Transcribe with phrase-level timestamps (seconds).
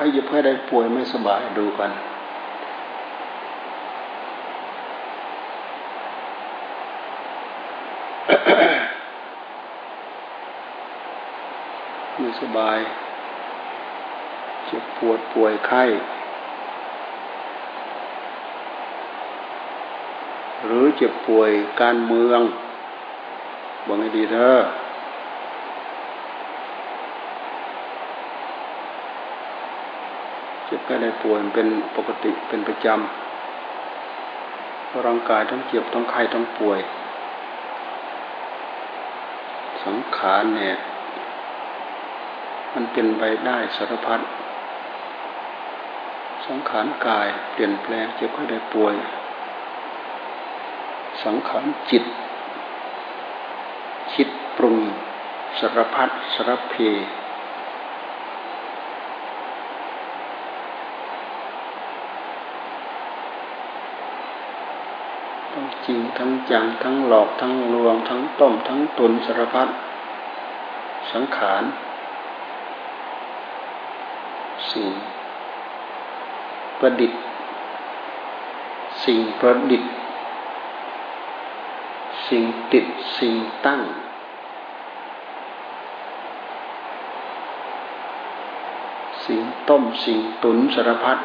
[0.00, 1.90] ครจะใครได้ป่วยไม่สบายดูกัน
[12.18, 12.78] ไม่สบาย
[14.66, 15.84] เจ็บปวดป่วยไข้
[20.64, 22.40] หรือเจ็บป่วยการเมือง
[23.86, 24.58] บอกให้ดีเถอะ
[30.88, 36.80] เจ็ได้ป่วยเป็นปกติเป็นประจำร่างกายทั้งเจ็บทั้งไข้ทั้งป่วย
[39.84, 40.76] สังขารเนี่ย
[42.74, 44.20] มันเป็นไปได้สารพัด
[46.46, 48.94] สังขารกายเปลี่ยนแปลงเจ็บไข้ได้ป่วย
[51.24, 52.04] สังขารจิต
[54.14, 54.78] คิดปรุง
[55.58, 56.74] สารพัดสารเพ
[65.86, 69.68] จริง ทั้งจัง ทั้งหลอก ทั้งลวง ทั้งต้ม ทั้งตุนสารพัด
[71.12, 71.62] สังขาร
[74.72, 74.90] สิ่ง
[76.78, 77.20] ประดิษฐ์
[79.04, 79.92] สิ่งประดิษฐ์
[82.28, 82.86] สิ่งติด
[83.18, 83.34] สิ่ง
[83.66, 83.80] ตั้ง
[89.24, 91.18] สิ่งต้ม สิ่งตุนสารพัด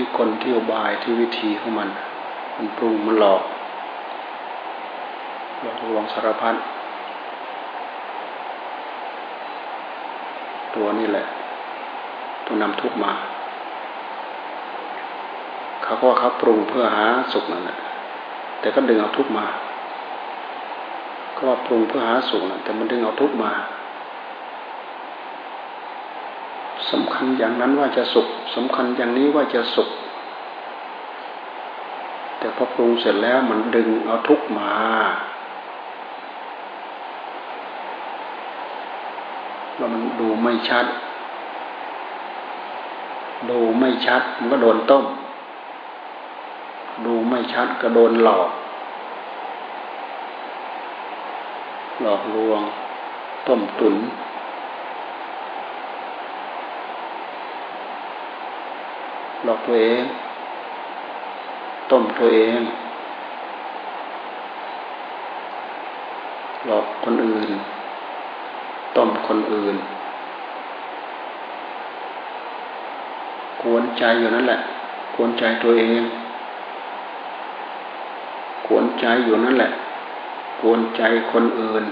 [0.00, 1.88] ที่คนที่อบายที่วิธีของมัน
[2.56, 3.42] มันปรุงมันหลอก
[5.62, 6.54] หลอกลวงสารพัด
[10.74, 11.26] ตัวนี่แหละ
[12.46, 13.12] ตัวนำทุกมา
[15.82, 17.78] เขาก็เขาปรุงเพื่อหาสุขนั่นแหละ
[18.60, 19.46] แต่ก็ดึงเอาทุกมา
[21.36, 23.50] ก็ว่าปรุงเพื่อหาสุขนะแต่มันดึงเอาทุกมา
[26.92, 29.88] สำคัญอย่างนั้นว่าจะสุขสำคัญอย่างนี้ว่าจะสุข
[32.38, 34.70] แต่พอปรุงเสร็จแล้วมันดึงเอาทุกมา
[39.76, 40.86] แล้วมันดูไม่ชัด
[43.50, 45.04] ดูไม่ชัดมันก็โดนต้ม
[47.06, 48.48] ดูไม่ชัดก็โดนหลอก
[52.02, 52.60] หลอกลวง
[53.48, 53.94] ต้มตุน
[59.44, 60.02] หลอกตัวเอง
[61.90, 62.60] ต้มตัวเอง
[66.66, 67.50] หลอกคนอื่น
[68.96, 69.76] ต้มคนอื่น
[73.62, 74.58] กวนใจอยู่นั่นแหละ
[75.14, 76.02] กวนใจตัวเอง
[78.66, 79.70] กวนใจอยู่นั่นแหละ
[80.60, 81.02] กวนใจ
[81.32, 81.84] คนอื่น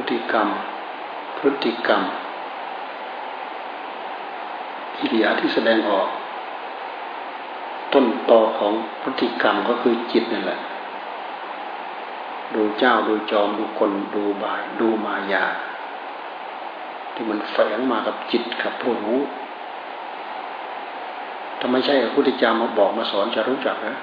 [0.00, 0.48] ฤติกรรม
[1.38, 2.02] พฤติกรรม
[4.98, 6.08] อิริยาที่แสดงออก
[7.92, 8.72] ต้นตอของ
[9.02, 10.60] พฤติกรรมก็คือจิตนั่นแหละ
[12.54, 15.44] ดูเจ้าดูจอมดูคนดูบาย ดูมายา
[17.14, 19.20] ที่มันแฝงมากับจิตกับผู้รู้
[21.58, 23.96] ถ้าไม่ใช่พระพุทธเจ้ามาบอกมาสอนจะรู้จักนะ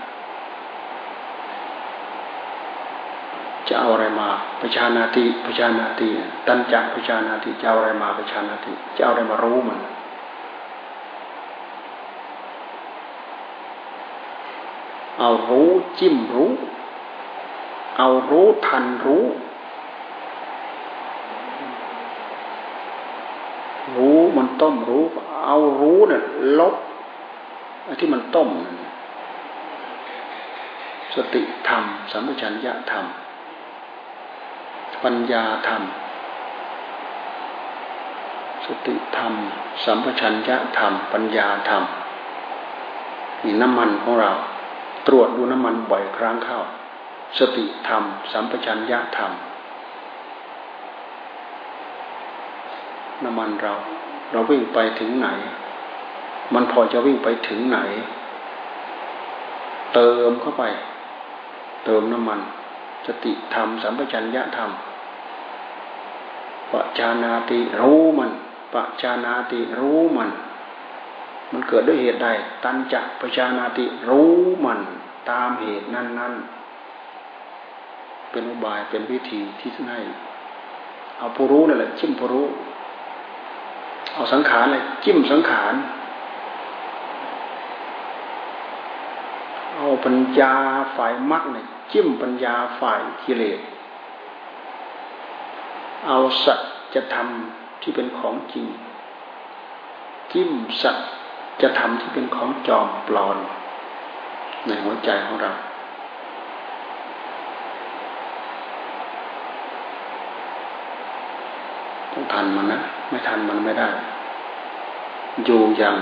[3.68, 4.06] จะเอาอะไร
[4.62, 6.10] ประชานาติประชานาติ
[6.48, 9.80] ตันจักประชานาติจะเอาอะไรมาประชานาติจะเอาอะไรมารู้มัน
[15.20, 16.52] เอารู้จิ้มรู้
[17.98, 19.26] เอารู้ทันรู้
[23.96, 25.04] รู้มันต้มรู้
[25.46, 26.22] เอารู้เนี่ย
[26.60, 26.76] ลบ
[27.84, 28.50] ไอ้ที่มันต้ม
[31.16, 33.06] สติธรรมสัมปชัญญะธรรม
[35.04, 35.84] ปัญญาธรรม
[38.66, 39.34] สติธรรม
[39.86, 41.84] สัมปชัญญะธรรม ปัญญาธรรม
[43.44, 44.32] นี่น้ำมันของเรา
[45.08, 46.60] ตรวจดูน้ำมันบ่อยครั้งเข้า
[47.40, 49.32] สติธรรม สัมปชัญญะธรรม
[53.24, 53.74] น้ำมันเรา
[54.32, 55.28] เราวิ่งไปถึงไหน
[56.54, 57.80] มันพอจะวิ่งไปถึงไหน
[59.94, 60.64] เติมเข้าไป
[61.86, 62.40] เติมน้ำมัน
[63.08, 64.72] สติธรรมสัมปชัญญะธรรม
[66.74, 68.32] ปัจานาติรู้มัน
[68.74, 70.30] ปัจานาติรู้มัน
[71.52, 72.28] มันเกิดด้วยเหตุใด
[72.64, 74.32] ตันจะปัจานาติรู้
[74.66, 74.80] มัน
[75.30, 80.04] ตามเหตุนั้นๆเป็นอุบายเป็นวิธีที่ง่าย
[81.18, 82.48] เอาผู้รู้นั่นแหละจิ้มผู้รู้
[84.14, 85.74] เอาสังขารเลยจิ้มสังขาร
[89.76, 90.54] เอาปัญญา
[90.96, 93.60] ฝ่ายมรรคเนี่ยจิ้มปัญญาฝ่ายกิเลส
[96.08, 96.56] เอาสั
[96.94, 97.28] จธรรม
[97.82, 98.66] ที่เป็นของจริง
[100.32, 100.52] จิ้ม
[100.82, 100.92] สั
[101.62, 103.38] จธรรมที่เป็นของจอมปลอน
[104.68, 105.52] ในหัวใจของเรา
[112.12, 113.88] ต้องทันมันนะไม่ทันมันไม่ได้
[115.46, 115.96] อยู่อย่าง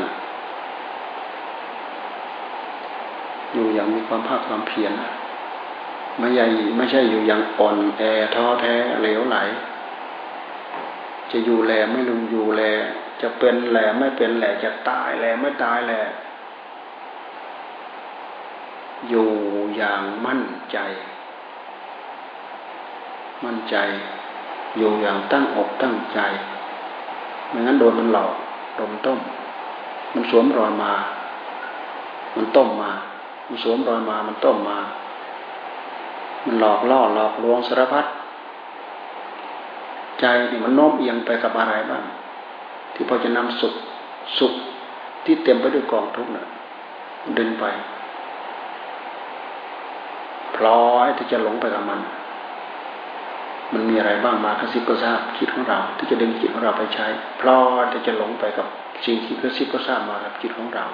[3.53, 4.93] อยู่อย่างมีความภาคความเพียร
[6.19, 6.45] ไม่ใช่
[6.77, 8.01] ไม่ใช่อยู่อย่างอ่อนแอ
[8.35, 9.37] ท้อแท้เหลวไหล
[11.37, 12.63] จะอยู่แลไม่ลุงอยู่แล
[13.21, 15.93] จะเป็นแหลไม่เป็นแหลจะตายแหลไม่ตายแหล
[19.09, 19.29] อยู่
[19.75, 20.77] อย่างมั่นใจ
[23.43, 23.75] มั่นใจ
[24.77, 26.19] อยู่อย่างตั้งอกตั้งใจ
[27.49, 28.33] ไม่งั้นโดนมันหลอก
[28.75, 29.19] โดนต้ม
[30.13, 30.93] มันสวมรอยมา
[32.35, 32.91] มันต้มมา
[33.47, 34.77] มันสวมรอยมา มันต้มมา
[36.45, 38.05] มันหลอกล่อหลอกลวงสารพัด
[40.19, 42.03] ใจนี่มันโน้มเอียงไปกับอะไรบ้าง
[42.93, 43.73] ที่พอจะนำสุข
[44.39, 44.53] สุข
[45.25, 46.47] ที่เต็มไปด้วยกองทุกข์น่ะ
[47.37, 47.65] ดึงไป
[50.55, 51.99] พลอยที่จะหลงไปกับมัน
[53.73, 57.05] มันมีอะไรบ้างมากระซิบกระซาบจิตของเรา ที่จะดึงจิตของเราไปใช้
[57.41, 58.67] พลอยที่จะหลงไปกับ
[59.05, 60.85] สิ่งที่กระซิบกระซาบมากับจิตของเรา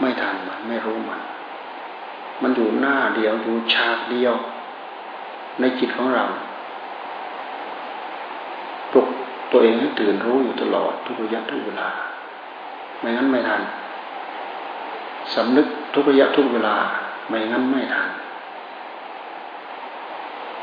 [0.00, 1.20] ไม่ทันมันไม่รู้มัน
[2.42, 4.34] มันอยู่หน้าเดียวอยู่ฉากเดียว
[5.60, 6.24] ในจิตของเรา
[8.92, 9.08] ปลุก
[9.52, 11.88] ตัวเองให้ตื่นรู้อยู่ตลอดทุกระยะทุกเวลา
[12.98, 13.62] ไม่งั้นไม่ทัน
[15.34, 16.76] สำนึกทุกระยะทุกเวลา
[17.28, 18.08] ไม่งั้นไม่ทัน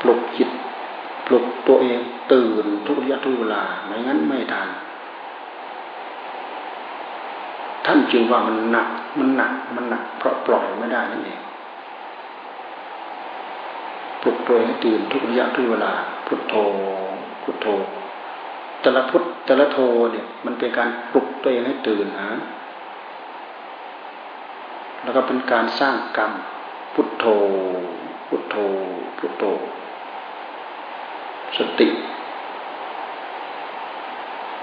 [0.00, 0.50] ปลุกจิต
[1.26, 1.98] ปลุกตัวเอง
[2.32, 4.68] ตื่นทุกระยะทุกเวลา ไม่งั้นไม่ทัน
[7.86, 8.88] ท่านจึงว่ามันหนัก
[9.18, 11.40] มันหนัก มันหนัก เพราะปล่อยไม่ได้นั่นเอง
[14.20, 15.92] ปลุกตัวเองตื่นทุกระยะทุกเวลา
[16.26, 16.54] พุทโธ
[17.42, 17.66] พุทโธ
[18.80, 19.78] แต่ละพุทธแต่ละโธ
[20.12, 22.30] เนี่ย มันเป็นการปลุกตัวเองให้ตื่นนะ
[25.02, 26.32] แล้วก็เป็นการสร้างกรรม
[26.94, 27.24] พุทโธ
[28.28, 28.56] พุทโธ
[29.18, 29.44] พุทโธ
[31.58, 31.88] สติ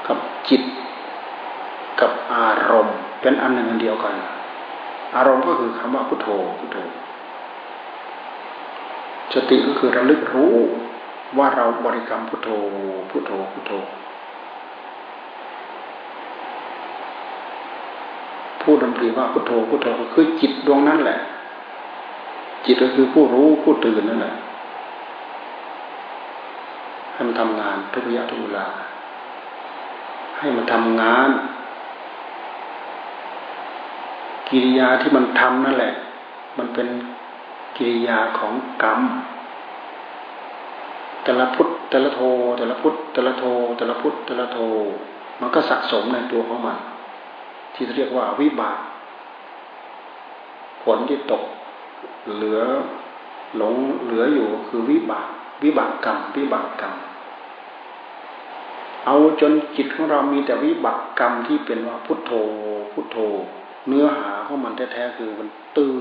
[0.08, 0.18] กับ
[0.50, 0.64] จิต
[2.00, 4.16] กับอารมณ์ เป็นอันหนึ่งอันเดียวกัน
[5.16, 6.28] อารมณ์ก็คือคำว่าพุทโธ
[6.60, 6.78] พุทโธ
[9.34, 10.56] สติก็คือระลึกรู้
[11.38, 12.50] ว่าเราบริกรรมพุทโธ
[13.10, 13.74] พุทโธ พุทโธ
[18.64, 21.20] พูดดำรีว่าพุทโธพุทโธคือจิตดวงนั้นแหละ
[22.66, 24.36] จิตก็คือผู้รู้ผู้ตื่นนั่นแหละ
[27.14, 28.68] ให้มันทำงานทุกระยะทุกเวลา
[30.38, 31.30] ให้มันทำงาน
[34.50, 35.94] กิริยาที่มันทำนั่นแหละ
[36.58, 36.88] มันเป็น
[37.76, 39.02] กิริยาของกรรม
[41.24, 42.22] แต่ละพุทธแต่ละโท
[42.58, 43.44] แต่ละพุทธแต่ละโท
[43.78, 44.60] แต่ละพุทธแต่ละโท
[45.42, 46.78] มันก็สะสมในตัวของมัน
[47.74, 48.80] ที่เรียกว่าวิบาก
[50.84, 51.44] ผลที่ตก
[52.34, 52.62] เหลือ
[53.58, 55.28] หลงเหลืออยู่คือวิบาก
[55.64, 56.94] วิบากกรรม วิบากกรรม
[59.06, 62.32] เอาจนจิตของเรามีแต่วิบากกรรมที่เป็นว่าพุทโธ
[62.94, 63.18] พุทโธ
[63.88, 65.96] เนื้อหาของมันแท้ๆคือมันตื่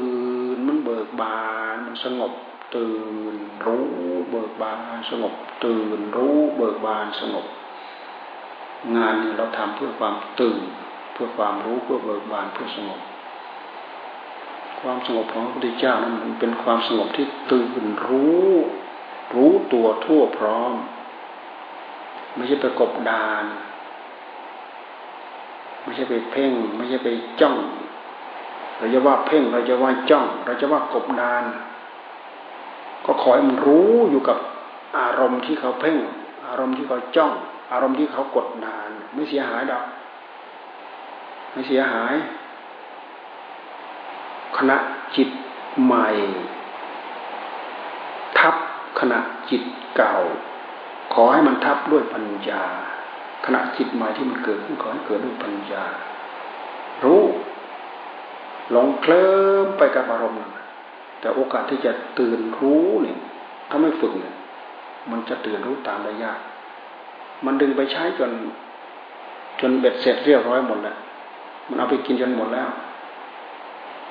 [0.54, 1.40] นมันเบิกบา
[1.74, 2.32] นมันสงบ
[2.76, 2.96] ตื่
[3.32, 3.86] นรู้
[4.30, 7.46] เบิกบานสงบ ตื่นรู้เบิกบานสงบ
[8.96, 10.60] งานเราทำเพื่อความตื่น
[11.12, 13.00] เพื่อความรู้เพื่อเบิกบานเพื่อสงบ
[14.80, 18.48] ความสงบของพระพุทธเจ้านั้นมันเป็นความสงบที่ตื่นรู้
[19.34, 20.72] รู้ตัวทั่วพร้อม
[22.34, 23.44] ไม่ใช่ไปกบดาน
[25.82, 27.08] ไม่ใช่ไปเพ่ง ไม่ใช่ไป
[27.40, 27.56] จ้อง
[28.78, 31.44] เราจะว่าเพ่งเราจะว่าจ้อง เราจะว่ากบดาน
[33.04, 34.38] ก็ขอให้มันรู้อยู่กับ
[34.98, 35.96] อารมณ์ที่เขาเพ่ง
[36.46, 37.32] อารมณ์ที่เขาจ้อง
[37.72, 39.84] อารมณ์ที่เขากดดาน ไม่เสียหายดอก
[41.52, 42.14] ไม่เสียหาย
[44.56, 44.76] ขณะ
[45.16, 45.28] จิต
[45.84, 46.08] ใหม่
[48.38, 48.54] ทับ
[49.00, 49.18] ขณะ
[49.50, 49.62] จิต
[49.96, 50.16] เก่า
[51.14, 52.64] ขอให้มันทับด้วยปัญญา
[53.46, 55.84] ขณะจิตใหม่ที่มันเกิดขึ้นขอให้เกิดด้วยปัญญา
[57.04, 57.22] รู้
[58.70, 59.30] หลงเคลิ้
[59.64, 60.38] มไปกับอารมณ์
[61.20, 63.18] แต่โอกาสที่จะตื่นรู้เนี่ย
[63.70, 64.34] ถ้าไม่ฝึกเนี่ย
[65.10, 66.40] มันจะตื่นรู้ตามได้ยาก
[67.44, 68.30] มันดึงไปใช้จน
[69.60, 70.96] จนเบ็ดเสร็จเรียบร้อยหมดแล้ว
[71.72, 72.68] มันเอาไปกินจนหมดแล้ว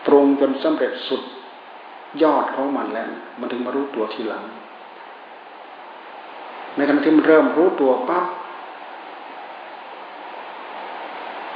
[0.06, 1.22] ปรุงจนสำเร็จสุด
[2.24, 4.44] ยอดของมันแล้ว มันถึงมารู้ตัวทีหลัง
[6.76, 8.26] ในขณะที่มันเริ่มรู้ตัวปั๊บ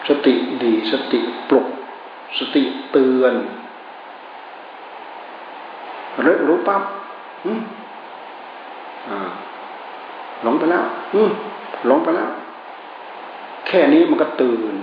[0.07, 0.33] สติ
[0.63, 1.19] ดีสติ
[1.49, 1.67] ปลุก
[2.39, 3.33] สติเตือน
[6.23, 6.83] เลิกรู้ปั๊บ
[10.43, 10.83] หลงไปแล้ว
[11.87, 12.29] หลงไปแล้ว
[13.67, 14.73] แค่นี้มันก็ตื่น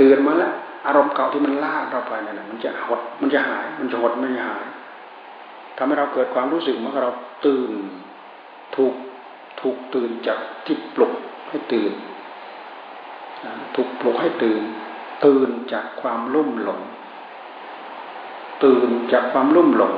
[0.00, 0.52] ตื่นมาแล้ว
[0.86, 4.66] อารมณ์เก่าที่มันลากเราไปนั่นแหละมันจะหดมันจะหาย มันจะหดมันจะหาย
[5.76, 7.12] ทำให้เราเกิดความรู้สึกเมื่อเรา
[7.46, 7.72] ตื่น
[8.76, 8.94] ถูก
[9.60, 11.12] ถูกตื่นจากที่ปลุก
[11.48, 11.92] ให้ตื่น
[13.74, 14.62] ถูกปลุกให้ตื่น
[15.24, 16.80] ตื่นจากความลุ่มหลง
[18.64, 19.94] ตื่นจากความลุ่มหลง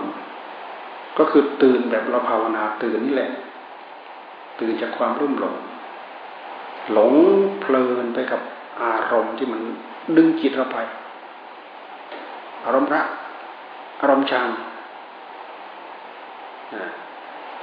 [1.18, 3.30] ก็คือตื่นแบบเราภาวนาตื่นนี่แหละ
[4.60, 5.56] ตื่นจากความรุ่มหลง
[6.92, 7.12] หลง
[7.60, 8.40] เพลินไปกับ
[8.82, 9.60] อารมณ์ที่มัน
[10.16, 10.78] ดึงจิตเราไป
[12.64, 13.06] อารมณ์รัก
[14.00, 14.46] อารมณ์ชัง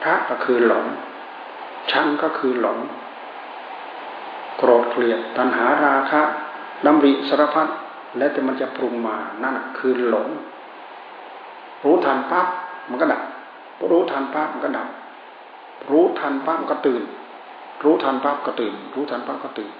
[0.02, 0.86] พระก็คือหลง
[1.92, 2.78] ชังก็คือหลง
[4.58, 6.22] โกรธเกลียดตัณหาราคะ
[6.86, 7.68] ดำริสารพัด
[8.18, 10.28] และแต่มันจะปรุงมานั่นคือหลง
[11.84, 12.48] รู้ทันปั๊บ
[12.90, 13.22] มันก็ดับ
[13.92, 14.88] รู้ทันปั๊บมันก็ดับ
[15.90, 17.04] รู้ทันปั๊บก็ตื่น
[17.84, 19.72] รู้ทันปั๊บก็ตื่น รู้ทันปั๊บก็ตื่น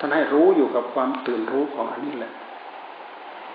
[0.00, 2.32] ท่านให้รู้อยู่กับความตื่นรู้ของอันนี้แหละ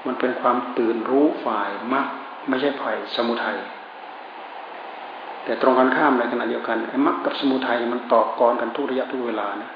[0.06, 2.08] มันเป็นความตื่นรู้ฝ่ายมรรค
[2.50, 3.58] ไม่ใช่ฝ่ายสมุทัย
[5.44, 9.72] แต่ตรงกันข้ามในขณะเดียวกันไอ้มรรคกับสมุทัยมันต่อกรกันทุกระยะทุกเวลานะ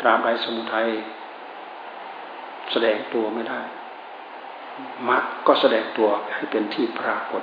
[0.00, 0.86] ตราบใดสมุทัย
[2.72, 3.60] แสดงตัวไม่ได้
[5.08, 7.42] มรรคก็แสดงตัวให้เป็นที่ปรากฏ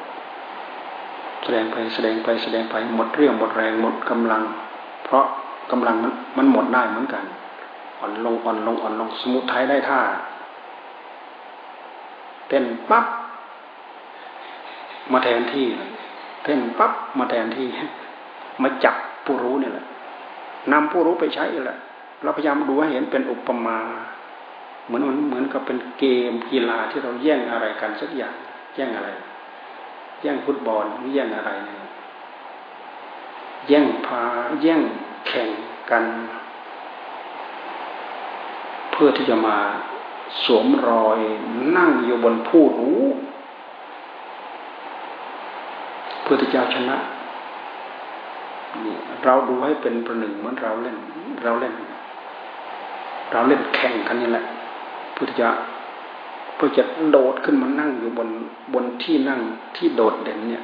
[1.44, 4.44] แสดงไปแสดงไปแสดงไปหมดเรื่องหมดแรงหมดกำลัง
[5.04, 5.26] เพราะ
[5.72, 7.24] กำลังมันมันหมดได้เหมือนกัน
[8.00, 10.00] อ่อนลงอ่อนลงอ่อนลงสมุทัยได้ท่า
[12.48, 13.06] เต้นปั๊บ
[15.12, 15.92] มาแทนที่เลย
[16.44, 17.68] เพ่งปั๊บมาแทนที่
[18.62, 19.86] มาจับผู้รู้เนี่ยแหละ
[20.72, 21.78] นำผู้รู้ไปใช้แหละ
[22.24, 23.78] เราพยายามดูให้เห็นเป็นอุปมา
[24.86, 28.36] เหมือนมันเหมือนกับเป็นเกมกีฬาที่เราแย่งอะไรกันสักอย่าง
[28.76, 29.10] แย่งอะไร
[30.22, 31.78] แย่งฟุตบอลหรือแย่งอะไรเนี่ย
[33.68, 34.24] แย่งพา
[34.62, 34.82] แย่ง
[35.28, 35.50] แข่ง
[35.92, 36.04] กัน
[38.92, 39.58] เพื่อที่จะมา
[40.44, 41.20] สวมรอย
[41.78, 43.04] นั่งอยู่บนผู้รู้
[46.22, 46.98] เพุทธเจ้าชนะ
[48.86, 50.98] นี่เราดูให้เป็นประหนึ่งเหมือนเราเล่น
[51.44, 51.74] เราเล่น
[53.32, 54.46] เราเล่นแข่งกันนี่แหละ
[55.16, 55.52] พุทธเจ้า
[56.56, 58.30] เพื่อจะโดดขึ้นมานั่งอยู่บน
[58.74, 59.40] บนที่นั่ง
[59.76, 60.64] ที่โดดเด่นเนี่ย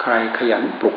[0.00, 0.96] ใครขยันปลุก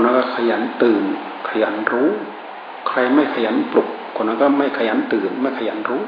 [0.00, 1.04] คนนั้นก็ขยันตื่น
[1.48, 2.10] ขยันรู้
[2.88, 6.02] ใครไม่ขยันปลุก คนนั้นก็ไม่ขยันตื่น ไม่ขยันรู้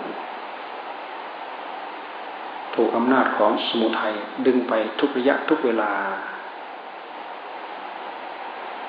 [2.75, 4.15] ถูกอำนาจของสมุทัย
[4.47, 5.93] ดึงไปทุกระยะทุกเวลา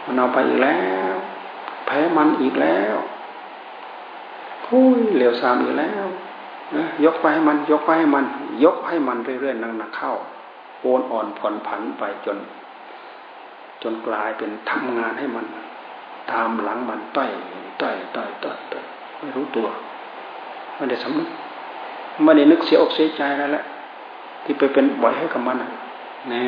[0.05, 0.81] มันเอาไปอีกแล้
[1.11, 1.13] ว
[1.85, 2.95] แพ้มันอีกแล้ว
[4.67, 6.05] คุยเหลวสามอีกแล้ว
[7.05, 8.25] ยกไปให้มัน ยกไปให้มัน
[8.63, 10.13] ยกให้มันเรื่อยๆนั่งๆเข้า
[10.81, 12.39] โอนอ่อนผ่อนผันไปจน
[13.83, 15.45] จนกลายเป็นทำงานให้มัน
[16.31, 17.29] ตามหลังมันต้อย
[17.81, 18.85] ต้อยต้อยต้อยต้อย
[19.19, 19.67] ไม่รู้ตัว
[20.75, 21.29] ไม่ได้สำนึก
[22.23, 23.63] ไม่ได้นึกเสียอกเสียใจแล้วแหละ
[24.43, 25.57] ที่ไปเป็นบ่อยให้กับมัน
[26.29, 26.45] แน่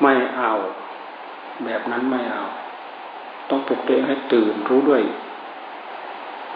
[0.00, 0.52] ไม่เอา
[1.64, 2.44] แบบนั้นไม่เอา
[3.48, 5.02] ต้องปลุกตัวเองให้ตื่นรู้ด้วย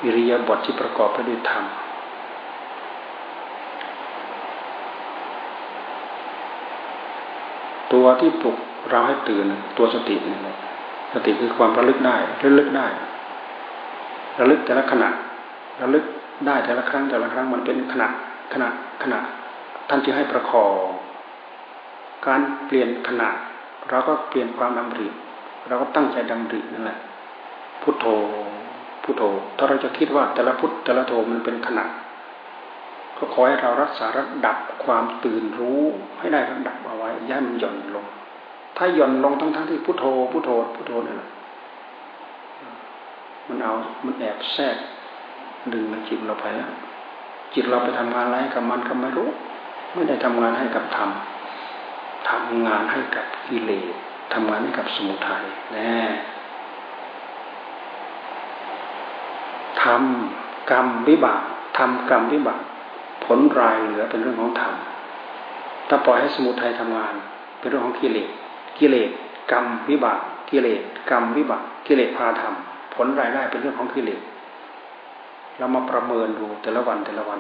[0.02, 1.64] วิริยาบทที่ประกอบไปด้วยธรรม
[7.92, 8.56] ตัวที่ปลุก
[8.90, 9.44] เราให้ตื่น
[9.78, 10.56] ตัวสตินี่แหละ
[11.12, 12.86] สติคือความระลึกได้ระลึกได้
[14.38, 15.08] ระลึกแต่ละขณะ
[15.82, 16.04] ระลึก
[16.46, 18.08] ได้แต่ละครั้งแต่ละครั้งมันเป็นขณะ
[18.52, 18.68] ขณะ
[19.02, 19.18] ขณะ
[19.88, 20.86] ท่านที่ให้ประคอง
[22.26, 23.28] การเปลี่ยนขณะ
[23.90, 25.08] เราก็เปลี่ยนความดำริ
[25.68, 26.98] เราก็ตั้งใจดำรินั่นแหละ
[27.82, 28.06] พุทโธ
[29.02, 29.22] พุทโธ
[29.56, 31.84] ถ้าเราจะคิดว่าแต่ละพุทแต่ละโธมันเป็นขณะ
[33.18, 35.82] ก็ขอให้เรารักษาระดับความตื่นรู้
[36.18, 38.06] ให้ได้ระดับเอาไว้ย่ามันหย่อนลง
[38.76, 41.30] ถ้าหย่อนลงทั้งทั้งที่พุทโธพุทโธพุทโธนี่แหละ
[43.48, 44.76] มันเอา มันแอบแทรก
[45.72, 46.70] ดึงมันจิตเราไปแล้ว
[47.54, 49.28] จิตเราไปทำงานอะไรกับมันก็ไม่รู้
[49.92, 51.10] ไม่ได้ทำงานให้กับธรรม
[52.30, 53.94] ทำงานให้กับกิเลส
[54.32, 55.94] ทำงานให้กับสมุทัยแน่
[59.82, 61.42] ทำกรรมวิบาก
[61.78, 62.60] ทำกรรมวิบาก
[63.26, 64.74] ผลรายเหลือเป็นเรื่องของธรรม
[65.88, 67.14] ถ้าปล่อยให้สมุทัยทำงาน
[67.58, 68.28] เป็นเรื่องของกิเลส
[68.78, 69.10] กิเลส
[69.52, 70.18] กรรมวิบาก
[70.50, 74.20] กิเลสกรรมวิบากกิเลสพาทำผลรายได้เป็นเรื่องของกิเลส
[75.58, 77.38] เรามาประเมินดูแต่ละวันแต่ละวัน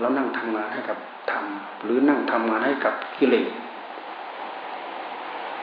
[0.00, 0.98] เรานั่งทำงานให้กับ
[1.30, 1.44] ธรรม
[1.82, 3.48] หรือนั่งทำงานให้กับกิเลส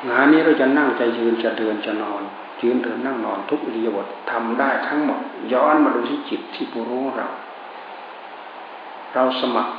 [0.09, 2.21] งานนี้เราจะนั่งจะยืนจะเดินจะนอน
[2.61, 5.19] ยืนเดินนั่งนอนทุกอิริยาบถทำได้ทั้งหมด
[5.53, 7.27] ย้อนมาดูที่จิตที่ผู้รู้เรา
[9.15, 9.73] เราสมัคร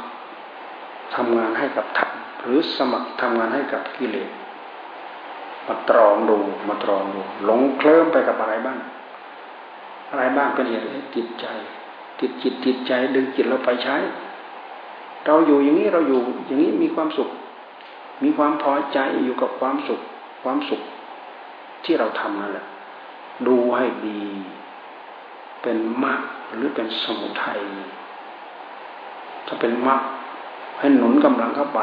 [1.14, 2.11] ทำงานให้กับธรรม
[2.43, 4.31] หรือสมัครทำงานให้กับกิเลส
[5.66, 6.38] มาตรองดู
[6.69, 8.78] มาตรองดูหลงเคลิ้มไปกับอะไรบ้าง
[10.11, 11.47] อะไรบ้างเป็นเหตุให้ติดใจ
[12.21, 13.97] ติดจิตติดใจดึงจิตเราไปใช้
[15.26, 17.31] เราอยู่อย่างนี้เราอยู่ อย่างนี้มีความสุข
[18.23, 20.00] มีความพอใจอยู่กับความสุข
[20.43, 20.83] ความสุข
[21.85, 22.66] ที่เราทำนั่นแหละ
[23.47, 24.21] ดูให้ดี
[25.62, 26.21] เป็นมรรค
[26.55, 27.61] หรือเป็นสมุทัย
[29.47, 30.00] ถ้าเป็นมรรค
[30.79, 31.81] ให้หนุนกำลังเข้าไป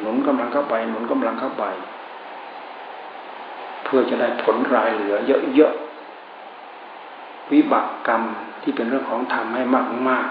[0.00, 1.64] หนุนกำลังเข้าไป หนุนกำลังเข้าไป
[3.84, 5.16] เพื่อจะได้ผลรายเหลือ
[5.54, 8.22] เยอะๆวิบากกรรม
[8.62, 10.26] ที่เป็นเรื่องของธรรมให้มากมาก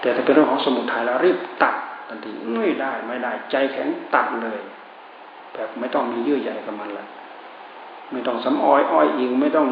[0.00, 1.74] แต่ถ้าเป็นเรื่องของสมุทัยแล้วรีบตัด
[2.08, 4.60] ทันทีไม่ได้ไม่ได้ ใจแข็งตัดเลย
[5.52, 7.06] แบบไม่ต้องมีเยื่อใยกับมันละ
[8.12, 9.68] ไม่ต้องสำออยอ้อยอิ่งไม่ต้อง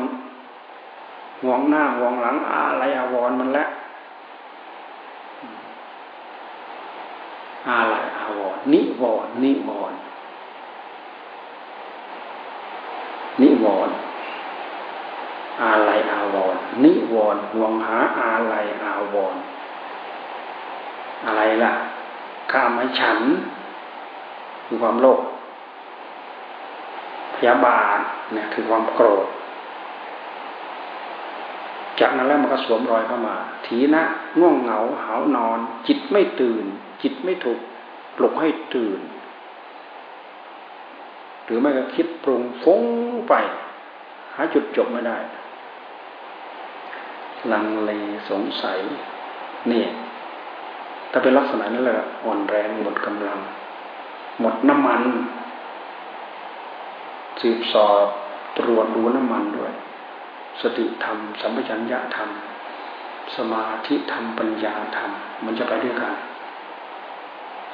[1.42, 3.68] ห่วงหน้าห่วงหลังอะไรอาวรณ์มันแล้ว
[7.70, 9.92] อะไรอาวรณ์นิวรณ์นิวรณ์
[13.40, 13.90] นิวรณ์
[15.62, 18.54] อะไรอาวรนิวรห่วงหาอะไร
[18.84, 19.36] อาวร
[21.26, 21.72] อะไรล่ะ
[22.52, 23.18] ข้ามให้ฉัน
[24.66, 25.20] คือความโลภ
[27.34, 27.98] พยาบาท
[28.32, 29.26] เนี่ยคือความโกรธ
[32.00, 34.02] จากนั้นแล้วมันก็สวมรอยเข้ามา ทีนะ
[34.38, 36.64] ง่วงเหงาหานอน จิตไม่ตื่น
[37.02, 37.58] จิตไม่ถูก
[38.16, 39.00] ปลุกให้ตื่น
[41.44, 42.82] หรือไม่ก็คิดปรุงฟุ้ง
[43.28, 43.34] ไป
[44.34, 45.18] หาจุดจบไม่ได้
[47.52, 47.90] ลังเล
[48.30, 48.78] สงสัย
[49.68, 49.88] เนี่ย
[51.10, 53.40] ถ้าเป็นลักษณะนั้นแหละอ่อนแรงหมดกำลัง
[54.40, 55.02] หมดน้ำมัน
[57.40, 58.06] สืบสอบ
[58.58, 59.72] ตรวจดูน้ำมันด้วย
[60.60, 62.28] สติธรรม สัมปชัญญะธรรม
[63.36, 65.10] สมาธิธรรม ปัญญาธรรม
[65.44, 66.14] มันจะไปด้วยกัน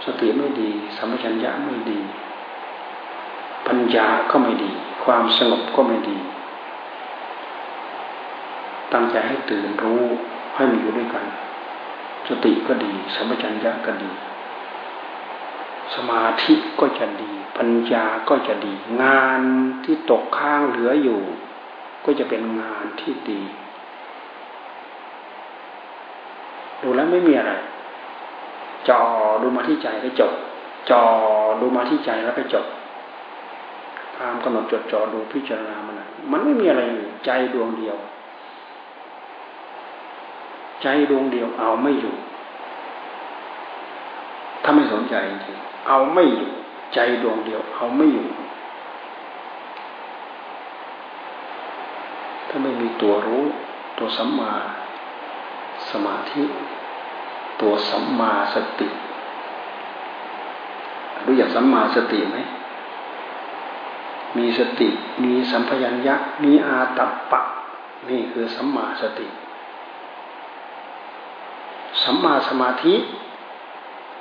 [0.04, 2.00] สติไม่ดี สัมปชัญญะไม่ดี
[3.66, 4.70] ปัญญาก็ไม่ดี
[5.04, 6.18] ความสงบก็ไม่ดี
[8.92, 10.04] ตั้งใจให้ตื่นรู้
[10.54, 11.24] ให้มันอยู่ด้วยกัน
[12.28, 14.10] สติก็ดี สัมปชัญญะก็ดี
[15.94, 19.40] สมาธิก็จะดี ปัญญาก็จะดี งาน
[19.84, 21.20] ที่ตกค้างเหลืออยู่
[22.04, 23.42] ก็จะเป็นงานที่ดี
[26.82, 27.52] ดูแล้วไม่มีอะไร
[28.88, 29.00] จอ
[29.42, 30.32] ดูมาที่ใจก็จบ
[30.90, 31.02] จอ
[31.60, 32.66] ดูมาที่ใจแล้วก็จบ
[34.16, 35.96] ตามกำหนดจดจอดูพิจารณามัน
[36.30, 36.82] มันไม่มีอะไร
[37.26, 37.96] ใจดวงเดียว
[40.82, 42.14] ใจดวงเดียวเอาไม่อยู่
[44.62, 46.50] ถ้าไม่สนใจจริงเอาไม่อยู่
[46.94, 48.28] ใจดวงเดียว เอาไม่อยู่
[52.48, 53.44] ถ้าไม่มีตัวรู้
[53.98, 54.52] ตัวสัมมา
[55.90, 56.42] สมาธิ
[57.62, 58.88] ตัวสัมมาสติ
[61.24, 62.38] รู้อยากสัมมาสติไหม
[64.36, 64.88] มีสติ
[65.24, 67.40] มีสัมพยัญญะ มีอาตัปปะ
[68.08, 69.26] นี่คือสัมมาสติ
[72.02, 72.94] สัมมาสมาธิ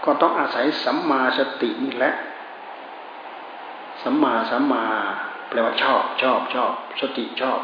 [0.03, 2.13] ก็ต้องอาศัยสัมมาสตินี่แหละ
[4.03, 4.83] สัมมาสัมมา
[5.47, 7.59] แปลว่าชอบชอบชอบ สติชอบ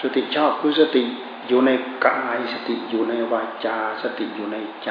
[0.00, 1.02] สติชอบคือสติ
[1.50, 1.70] อยู่ใน
[2.06, 4.90] กายสติอยู่ในวาจา สติอยู่ในใจ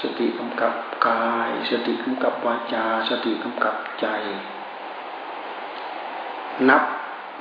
[0.00, 0.72] สติกำกับ
[1.08, 4.06] กาย สติกำกับวาจา สติกำกับใจ
[6.68, 6.82] นับ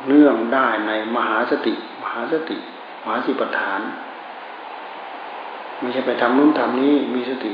[0.07, 2.57] เนื่องได้ในมหาสติ มหาสติ
[3.03, 3.81] มหาสิปฐาน
[5.79, 7.53] ไม่ใช่ไปทำนู่นทำนี้มีสติ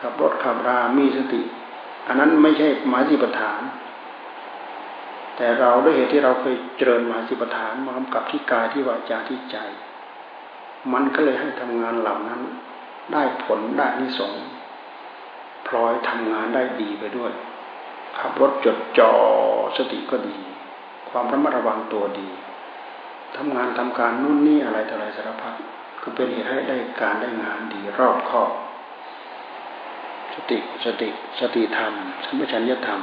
[0.00, 1.40] ขับรถขับรา มีสติ
[2.06, 3.60] อันนั้นไม่ใช่มหาสิปฐาน
[5.42, 9.56] แต่เราด้วยเหตุที่เราเคยเจริญมาสิปฐานมากำกับที่กายที่วาจาที่ใจ
[10.92, 12.40] มันก็เลยให้ทำงานเหล่านั้น
[13.12, 14.34] ได้ผลได้นิสง
[15.66, 17.32] พลอยทำงานได้ดีไปด้วย
[18.18, 19.12] ขับรถจดจ่อ
[19.76, 20.36] สติก็ดี
[21.10, 22.28] ความระมัดระวังตัวดี
[23.36, 25.54] ทำงานทำการนู่นนี่อะไรต่ออะไรสารพัด
[26.02, 28.50] ก็เป็นเหตุให้ได้การได้งานดีรอบคอบ
[30.34, 31.08] สติสติ
[31.40, 31.92] สติธรรม
[32.24, 33.02] สัมปชัญญะธรรม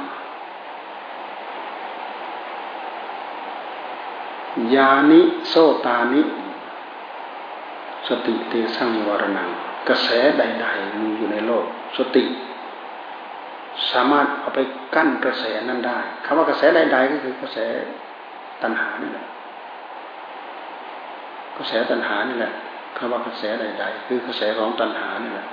[4.74, 5.54] ยานิโส
[5.86, 6.22] ตานิ
[8.08, 9.48] สติเตสัง นิวารณัง
[9.88, 11.64] กระแสใดๆมีอยู่ในโลก
[11.98, 12.24] สติ
[13.90, 14.60] สามารถเอาไป
[14.94, 17.58] กั้นกระแสนั้นได้คำว่ากระแสใด ๆ ก็คือกระแส
[18.62, 19.26] ตัณหานี่แหละ
[21.56, 22.52] กระแสตัณหานี่แหละ
[22.96, 25.46] คำว่ากระแสใด ๆ คือกระแสของตัณหานี่แหละ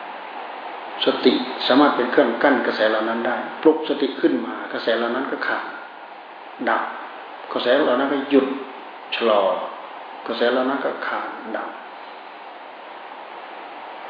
[1.06, 1.34] สติ
[1.68, 5.66] สามารถเป็นเครื่องกั้นกระแสเหล่านั้นได้ปลุกสติขึ้นมากระแสเหล่านั้นก็ขาด
[6.70, 6.82] ดับ
[7.54, 8.48] กระแสเหล่านั้นก็หยุด
[9.16, 9.44] ชะลอ
[10.28, 11.70] กระแสเหล่านั้นก็ขาดดับ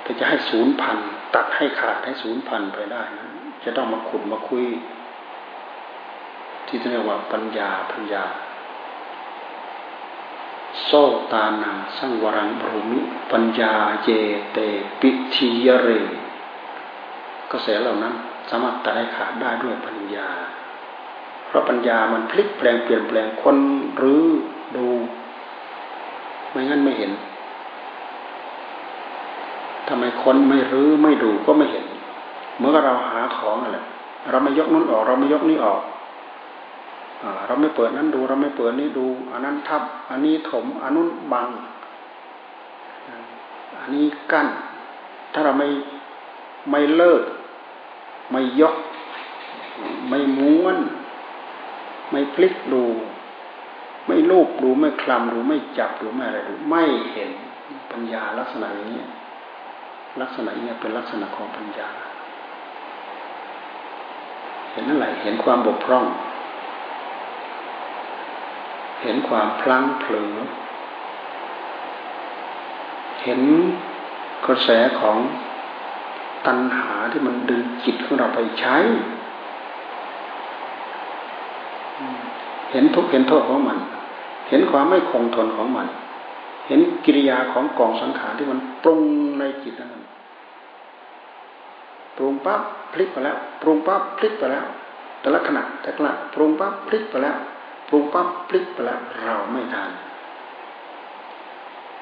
[0.04, 0.98] ถ้าจะให้ศูนย์พัน
[1.36, 3.28] ตัดให้ขาดให้ศูนย์พันไปได้นะ
[3.64, 4.66] จะต้องมาขุดมาคุย
[6.68, 8.24] ที่เรียกว่าปัญญาปัญญา
[10.84, 10.92] โซ
[11.32, 13.00] ตานังสังวรังบรูมิ
[13.32, 14.10] ปัญญาเจ
[14.54, 14.58] เต
[15.00, 15.90] ปิทิยเร
[17.52, 18.14] กระแสเหล่านั้น
[18.50, 20.30] สามารถตัดให้ขาดได้ด้วยปัญญา
[21.48, 23.58] เพราะปัญญามันพลิกแปลงเปลี่ยนแปลงคน
[23.98, 24.24] หรือ
[24.78, 24.88] ดู
[26.52, 27.12] ไม่งั้นไม่เห็น
[29.88, 31.86] ทำไมคนไม่รื้อไม่ดูก็ไม่เห็น
[32.58, 33.80] เมื่อเราหาของอะไร
[34.32, 35.82] เราไม่ยกนู้นออก เราไม่ยกนี้ออก
[37.48, 41.50] เราไม่เปิดนั้นดู เราไม่เปิดนี้ดู อันนั้นทับ อันนี้ถม อันนู้นบัง
[43.80, 44.48] อันนี้กั้น
[45.34, 45.68] ถ้าเราไม่
[46.72, 47.24] ไม่เลิก
[48.32, 48.76] ไม่ยก
[50.10, 50.78] ไม่ม้วน
[52.12, 52.84] ไม่พลิกดู
[54.08, 57.32] ไม่ลูบดูไม่คลำดูไม่จับดูไม่อะไรดูไม่เห็น
[57.92, 59.06] ปัญญาลักษณะอย่างนี้
[60.22, 61.90] ลักษณะนี้เป็นลักษณะของปัญญา
[64.72, 66.06] เห็นอะไรเห็นความบกพร่อง
[69.02, 70.34] เห็นความพลั้งเผลอ
[73.24, 73.42] เห็น
[74.46, 75.18] กระแสของ
[76.46, 78.76] ตัณหาที่มันดึงจิตของเราไปใช้
[82.72, 83.78] เห็นทุกเห็นโทษของมัน
[84.50, 85.88] เห็นความไม่คงทนของมัน
[86.68, 89.02] เห็นกิริยาของกองสังขารที่มันปรุง
[89.40, 90.06] ในจิตนั้น
[92.16, 92.62] ปรุงปั๊บ
[92.94, 94.66] พลิกไปแล้ว ปรุงปั๊บพลิกไปแล้ว
[95.22, 97.38] แต่ละขณะแต่ละปรุงปั๊บพลิกไปแล้ว
[97.88, 99.92] ปรุงปั๊บพลิกไปแล้ว เราไม่ทัน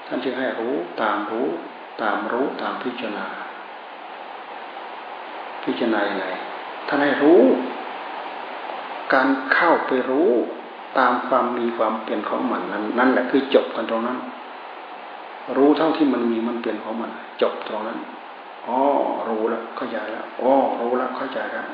[0.07, 1.47] ท่านจึงให้รู้ตามรู้
[2.01, 3.25] ตามรู้ตามพิจารณา
[5.63, 6.27] พิจารณาอย่างไร
[6.87, 7.43] ท่านให้รู้
[9.13, 10.31] การเข้าไปรู้
[10.97, 14.17] ตามความมีความเปลี่ยนของมันนั้นนั่นแหละคือจบกันตรงนั้น
[15.57, 17.99] รู้เท่าที่มันมีมันเปลี่ยนของมัน จบตรงนั้น
[18.67, 18.79] อ๋อ
[19.29, 21.67] รู้แล้วเข้าใจแล้วอ๋อรู้แล้วเข้าใจแล้ว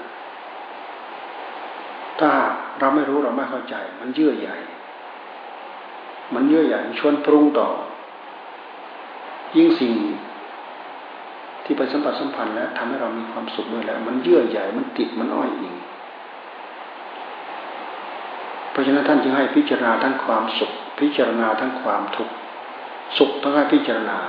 [2.20, 2.32] ถ้า
[2.80, 4.56] เราไม่รู้เราไม่เข้าใจ มันเยื่อใหญ่
[6.34, 7.68] มันเยื่อใหญ่ชวนปรุงต่อ
[9.58, 9.94] ยิ่งสิ่ง
[11.64, 15.74] ที่ไปสัมผัสสัมพันธ์แล้วทำให้เรามีความสุขด้วยแล้ว มันเยื่อใหญ่มันติดมันอ้อยอิง
[18.80, 22.34] ราะฉะนั้นท่านจึงให้พิจารณาทั้งความสุข พิจารณาทั้งความทุกข์
[23.18, 24.20] สุขต้องให้พิจารณา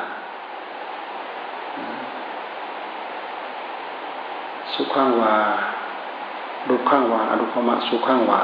[4.75, 5.37] สุขังวา
[6.69, 8.43] ดุขังวาอนุภมะสุขังวา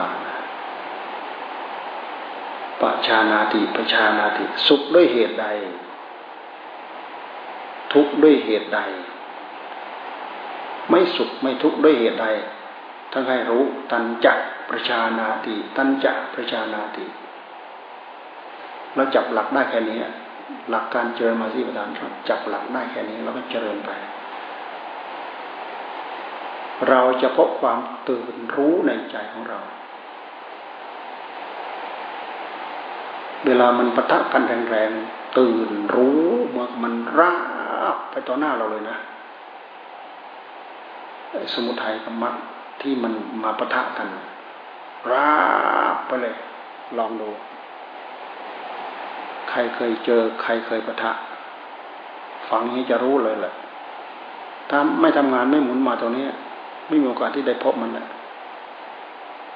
[2.80, 5.46] ปชานาติปชานาติ สุขด้วยเหตุใด
[7.92, 8.80] ทุกข์ด้วยเหตุใด
[10.90, 12.26] ไม่สุขไม่ทุกข์ด้วยเหตุใด
[13.12, 14.38] ทั้งให้รู้ตันจัก
[14.70, 17.04] ประชานาติตันจักประชานาติ
[18.94, 19.98] เราจับหลักได้แค่นี้
[20.70, 23.90] หลักการเจริญมาที่ประธานเราจับหลักได้แค่นี้เราก็เจริญไป
[26.88, 29.60] เราจะพบความตื่นรู้ในใจของเรา
[33.46, 37.34] เวลามันปะทะกันแรงๆตื่นรู้เมื่อมันรา
[37.94, 38.98] บไปต่อหน้าเราเลยนะ
[41.52, 42.34] สมุทัยกับมรรค
[42.80, 44.08] ที่มันมาปะทะกัน
[45.12, 45.32] รา
[45.94, 46.34] บไปเลย
[46.98, 47.28] ลองดู
[49.50, 51.12] ใครเคยเจอ ใครเคยประทะ
[52.48, 53.54] ฟังนี้จะรู้เลยแหละ
[54.70, 56.24] ถ้าไม่ทำงานไม่หมุนมาตรงนี้
[56.88, 58.06] ไม่มีโอกาสที่ได้พบมันแหละ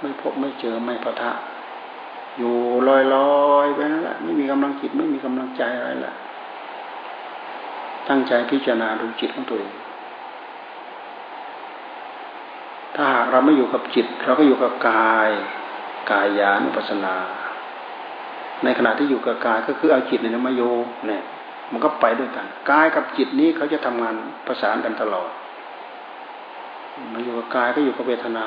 [0.00, 1.30] ไม่พบไม่เจอไม่ประทะ
[2.38, 2.54] อยู่
[2.88, 6.14] ลอยลอยไปนั่นแหละไม่มีกำลังจิตไม่มีกำลังใจอะไรแหละ
[8.08, 9.72] ตั้งใจพิจารณาดูจิตของตัวเอง
[12.94, 15.29] ถ้าหากเราไม่อยู่กับจิต เราก็อยู่กับกาย
[16.11, 17.16] กายานุปัสสนา
[18.64, 20.62] ในขณะที่อยู่กับกายก็คือเอาจิตเนี่ยมาโย
[21.09, 21.22] เนี่ย
[21.72, 24.14] มันก็ไปด้วยกันกายกับจิตนี้เขาจะทำงาน
[24.46, 25.31] ประสานกันตลอด
[27.12, 28.46] มันอยู่กับกายก็อยู่กับเวทนา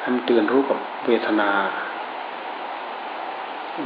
[0.00, 1.50] ให้มันตื่นรู้กับเวทนา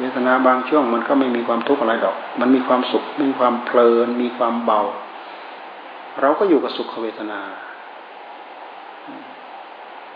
[0.01, 4.81] เวทนาบางช่วงมันก็ไม่มีความทุกข์อะไรดอก มันมีความสุข มีความเพลิน มีความเบา
[6.21, 7.41] เราก็อยู่กับสุขเวทนา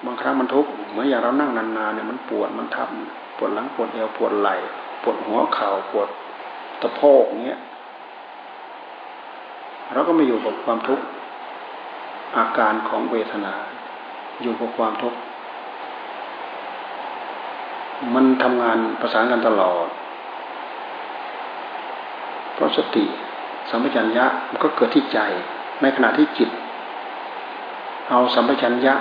[0.04, 2.88] บางครั้งมันทุกข์เหมือนอย่างเรานั่งนานๆเนี่ยมันปวดมันทับ
[3.36, 4.54] ปวดหลังปวดเอวปวดไหล่
[5.02, 6.08] ปวดหัวเข่าปวด
[6.80, 7.60] ตะโพกเงี้ย
[9.92, 11.04] เราก็ไม่อยู่กับความทุกข์
[12.36, 13.54] อาการของเวทนา
[14.42, 15.18] อยู่กับความทุกข์
[18.14, 19.86] มันทำงานประสานกันตลอด
[22.54, 23.04] เพราะสติ
[23.70, 25.18] สัมปชัญญะมันก็เกิดที่ใจ
[25.84, 26.50] ในขณะที่จิต
[28.10, 28.94] เอาสัมปชัญญะ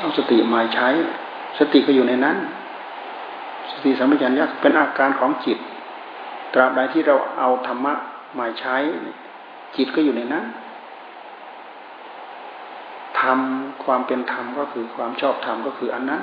[0.00, 0.88] เอาสติมาใช้
[1.58, 2.36] สติก็อยู่ในนั้น
[3.70, 5.58] สติสัมปชัญญะเป็นอาการของจิต
[6.54, 7.94] ตราบใดที่เราเอาธรรมะ
[8.38, 8.76] มาใช้
[9.76, 10.44] จิตก็อยู่ในนั้น
[13.20, 13.38] ธรรม
[13.84, 16.22] ความเป็นธรรมก็คือความชอบธรรมก็คืออันนั้น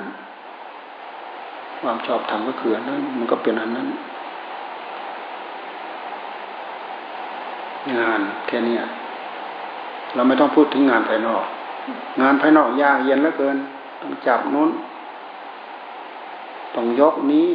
[1.80, 3.88] ความชอบธรรมก็คืออันนั้น มันก็เป็นอันนั้น
[7.98, 8.76] งานแค่นี้
[10.14, 11.44] เราไม่ต้องพูดถึงงานภายนอก
[12.22, 13.56] งานภายนอกยากเย็นเหลือเกิน
[14.02, 14.70] ต้องจับนู้น
[16.74, 17.48] ต้องยกนี้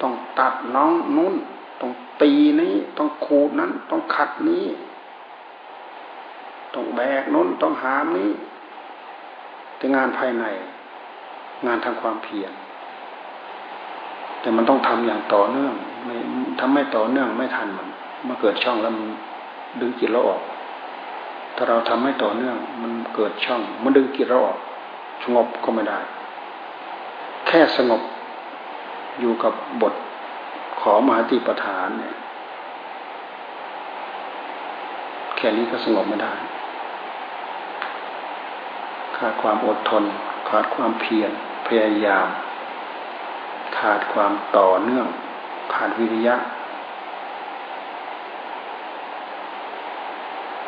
[0.00, 1.34] ต้องตัดน้องนู้น
[1.80, 4.64] ต้องตีนี้ ต้องขูดนั้น ต้องขัดนี้
[6.74, 8.30] ต้องแบกนู้น ต้องหามนี้
[9.76, 10.44] แต่งานภายใน
[11.66, 12.52] งานทางความเพียร
[14.40, 15.74] แต่มันต้องทำอย่างต่อเนื่อง
[16.04, 16.14] ไม่
[16.60, 17.88] ทำไม่ต่อเนื่องไม่ทันมัน
[18.28, 19.04] มาเกิดช่องแล้วมัน
[19.80, 20.40] ดึงจิตเราออก
[21.62, 24.58] ถ้าเราทำให้ต่อเนื่อง มันเกิดช่อง มันดึงจิตเราออก
[25.22, 25.98] สงบก็ไม่ได้
[27.46, 28.02] แค่สงบ
[29.20, 29.94] อยู่กับบท
[30.80, 32.14] ขอมหาติประฐานเนี่ย
[35.36, 36.32] แค่นี้ก็สงบไม่ได้
[39.16, 40.04] ขาดความอดทน
[40.48, 41.30] ขาดความเพียร
[41.66, 42.26] พยายาม
[43.78, 45.06] ขาดความต่อเนื่อง
[45.74, 46.36] ขาดวิริยะ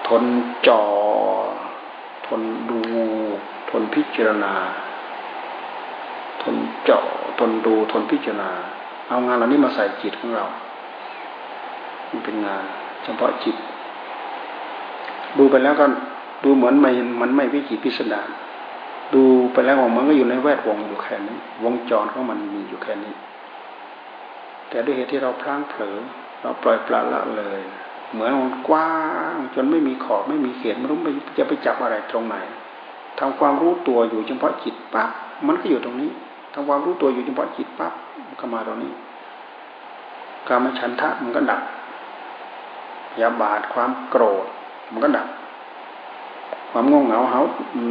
[0.08, 0.24] ทน
[0.66, 0.82] จอ่อ
[2.26, 2.40] ทน
[2.70, 2.80] ดู
[3.70, 4.54] ทนพิจารณา
[6.42, 7.04] ทนเจาะ
[7.38, 8.50] ทนดูทนพิจารณา
[9.08, 10.46] เอางานเหล่านี้มาใส่จิตของเรา
[12.10, 12.62] มันเป็นงาน
[13.02, 13.56] เฉพาะจิต
[15.38, 15.86] ดูไปแล้วก็
[16.44, 16.90] ดูเหมือนไม่
[17.20, 18.28] มันไม่วิจิตพิสดาร
[19.14, 23.14] ดูไปแล้วมันก็อยู่ในแวดวงอยู่แค่นี้ วงจรของมันมีอยู่แค่นี้
[24.68, 25.96] แต่ด้วยเหตุที่เราพลางเผลอ
[26.40, 27.60] เราปล่อยปละละเลย
[28.14, 28.90] เหมือนมันกว้า
[29.34, 30.98] งจนไม่มีขอบไม่มีเขตไม่รู้
[31.38, 32.36] จะไปจับอะไรตรงไหน
[33.18, 35.10] ทำความรู้ตัวอยู่เฉพาะจิตปั๊บ
[35.46, 36.10] มันก็อยู่ตรงนี้
[36.52, 37.92] ทำความรู้ตัวอยู่เฉพาะจิตปั๊บ
[38.26, 38.92] มันก็มาตรงนี้
[40.48, 41.62] การมฉันทะมันก็ดับ
[43.20, 44.46] ยาบาดความโกรธ
[44.92, 45.28] มันก็ดับ
[46.70, 47.40] ความง่วงเหงาเหา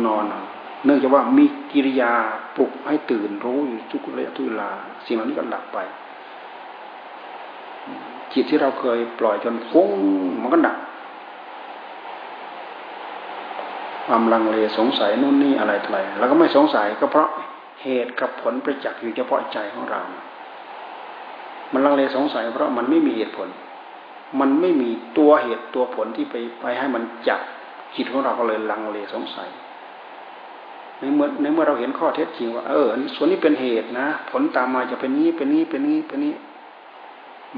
[0.06, 0.26] นอน
[0.86, 2.12] เนื่องจากว่ามีกิริยา
[2.56, 4.70] ปลุกให้ตื่นรู้อยู่ทุกระยะทุกเวลา
[5.06, 5.80] สิ่งเหล่านี้ก็ดับไป
[8.34, 9.90] จิตที่เราเคยปล่อยจนฟุ้ง
[10.42, 10.78] มันก็ดับ
[14.06, 17.30] ความลังเลสงสัยนู่นนี่อะไรอะไรเราก็ไม่สงสัยก็เพราะ
[17.84, 20.02] เหตุกับผลประจักษ์อยู่เฉพาะใจของเรา
[21.74, 23.48] มันลังเลสงสัย เพราะมันไม่มีเหตุผล
[24.40, 27.42] มันไม่มีตัวเหตุตัวผลที่ไปไปให้มันจับ
[27.96, 29.50] จิตของเราก็เลยลังเลสงสัย
[31.00, 36.34] ในเมื่อในเมื่อเราเห็นข้อเท็จจริงว่าเออส่วนนี้เป็นเหตุนะ ผลตามมาจะเป็นนี้เป็นนี้เป็นนี้เป็นนี้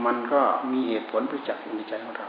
[0.06, 2.28] มันก็มีเหตุผลประจักษ์ในใจของเรา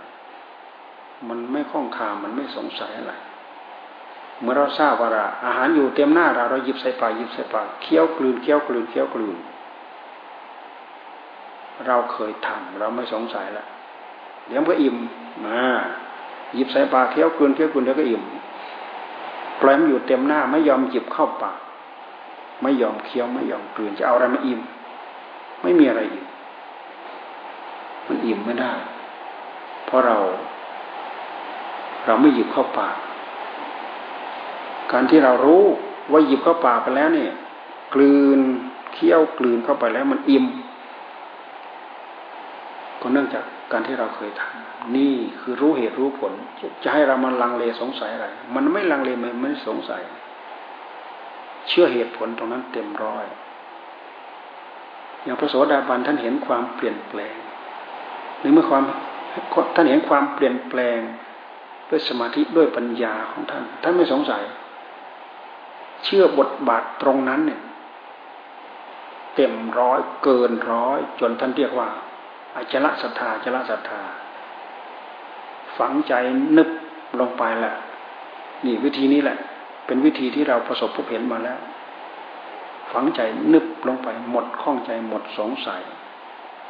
[1.29, 3.15] มันไม่ข้องคามันไม่สงสัยอะไร
[4.41, 5.09] เมื่อเราทราบว่า
[5.45, 9.37] อาหารอยู่เต็มหน้าเราเราหยิบใส่ปากหยิบใส่ปากเคี้ยวกลืนเคี้ยวกลืนเคี้ยวกลืน
[11.87, 13.65] เราเคยทำเราไม่สงสัยละ
[14.47, 14.97] เดี๋ยวก็อิ่ม
[15.45, 15.59] มา
[16.55, 18.23] หยิบใส่ปากเคี้ยวกลืนเคี้ยวกลืนเดี๋ยวก็อิ่ม
[19.61, 21.59] ปล่อยมันอยู่เต็มหน้าไม่ยอมหยิบเข้าปาก
[22.63, 24.61] ไม่ยอมเคี้ยวไม่ยอมกลืนจะเอาอะไรมาอิ่ม
[25.63, 26.26] ไม่มีอะไรอิ่ม
[28.09, 28.73] มันอิ่มไม่ได้
[29.87, 30.19] เพราะเรา
[32.07, 32.97] เราไม่หยิบเข้าปาก
[34.93, 35.65] การที่เรารู้
[36.11, 37.33] ว่าหยิบเข้าปากไปแล้วเนี่ย
[37.95, 38.41] กลืน
[38.93, 40.45] เคี้ยวกลืนเข้าไปแล้วมันอิ่ม
[43.01, 46.33] ก็เนื่องจากการที่เราเคยทำนี่คือรู้เหตุรู้ผล
[46.83, 50.03] จะให้เรามันลังเลสงสัยอะไร มันไม่ลังเลมันไม่สงสัย
[51.69, 53.27] เชื่อเหตุผลตรงนั้นเต็มร้อย
[55.23, 57.37] อย่างพระโสดาบันท่านเห็นความเปลี่ยนแปลง
[58.47, 58.85] ในเมื่อความ
[59.75, 61.01] ท่านเห็นความเปลี่ยนแปลง
[61.89, 64.43] ด้วยสมาธิด้วยปัญญาของท่าน ท่านไม่สงสัย
[66.05, 67.61] เชื่อบทบาทตรงนั้นเนี่ย
[69.35, 71.89] เต็มร้อยเกินร้อยจนท่านเรียกว่า
[72.57, 74.03] อจละศรัทธาจละศรัทธา
[75.79, 76.13] ฝังใจ
[76.57, 76.71] นึบ
[77.21, 77.75] ลงไปแหละ
[78.65, 79.39] นี่วิธีนี้แหละ
[79.87, 81.59] เป็นวิธีที่เราประสบพบเห็นมาแล้ว
[82.93, 83.21] ฝังใจ
[83.53, 85.83] นึบลงไปหมดข้องใจหมดสงสัย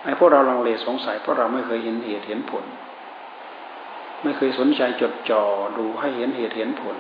[0.07, 2.65] ไอ้พวกเราลังเลสงสัยเพราะเราไม่เคยเห็นเหตุเห็นผล
[4.23, 5.45] ไม่เคยสนใจจดจ่อ
[5.79, 6.97] ดูให้เห็นเหตุเห็นผล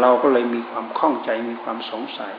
[0.00, 2.32] เราก็เลยมีความข้องใจมีความสงสัย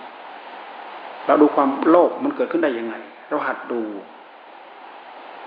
[1.25, 2.95] เราดูความโลภมันเกิดขึ้นได้ยังไง
[3.29, 3.81] เราหัดดู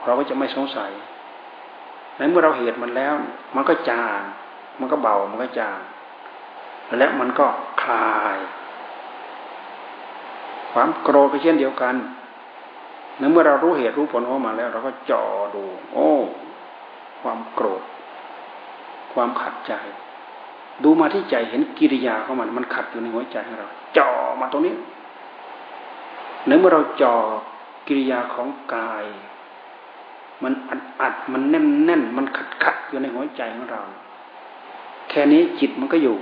[0.05, 0.91] เราก็จะไม่สงสัย
[2.17, 3.15] ในเมื่อเราเหตุมันแล้ว
[3.55, 4.21] มันก็จาง
[4.81, 5.79] มันก็เบามันก็จาง
[6.99, 7.47] และมันก็
[7.83, 8.39] คลาย
[10.73, 11.95] ความโกรธก็เช่นเดียวกัน
[13.19, 15.23] ในเมื่อเรารู้เหตุรู้ผลของมันแล้ว เราก็จ่อ
[15.55, 16.09] ดู โอ้
[17.21, 17.83] ความโกรธ
[19.13, 19.75] ความขัดใจ
[20.85, 24.75] ดูมาที่ใจเห็นกิริยาของมัน มันขัดอยู่ในหัวใจของเรา จ่อมาตรงนี้
[26.47, 27.15] เนื่อเมื่อเราจ่อ
[27.87, 29.05] กิริยาของกาย
[30.43, 33.83] มันอัดอัดมันแน่นแน่นมันขัดขัดอยู่ในหัวใจของเรา
[35.09, 36.17] แค่นี้จิตมันก็อยู่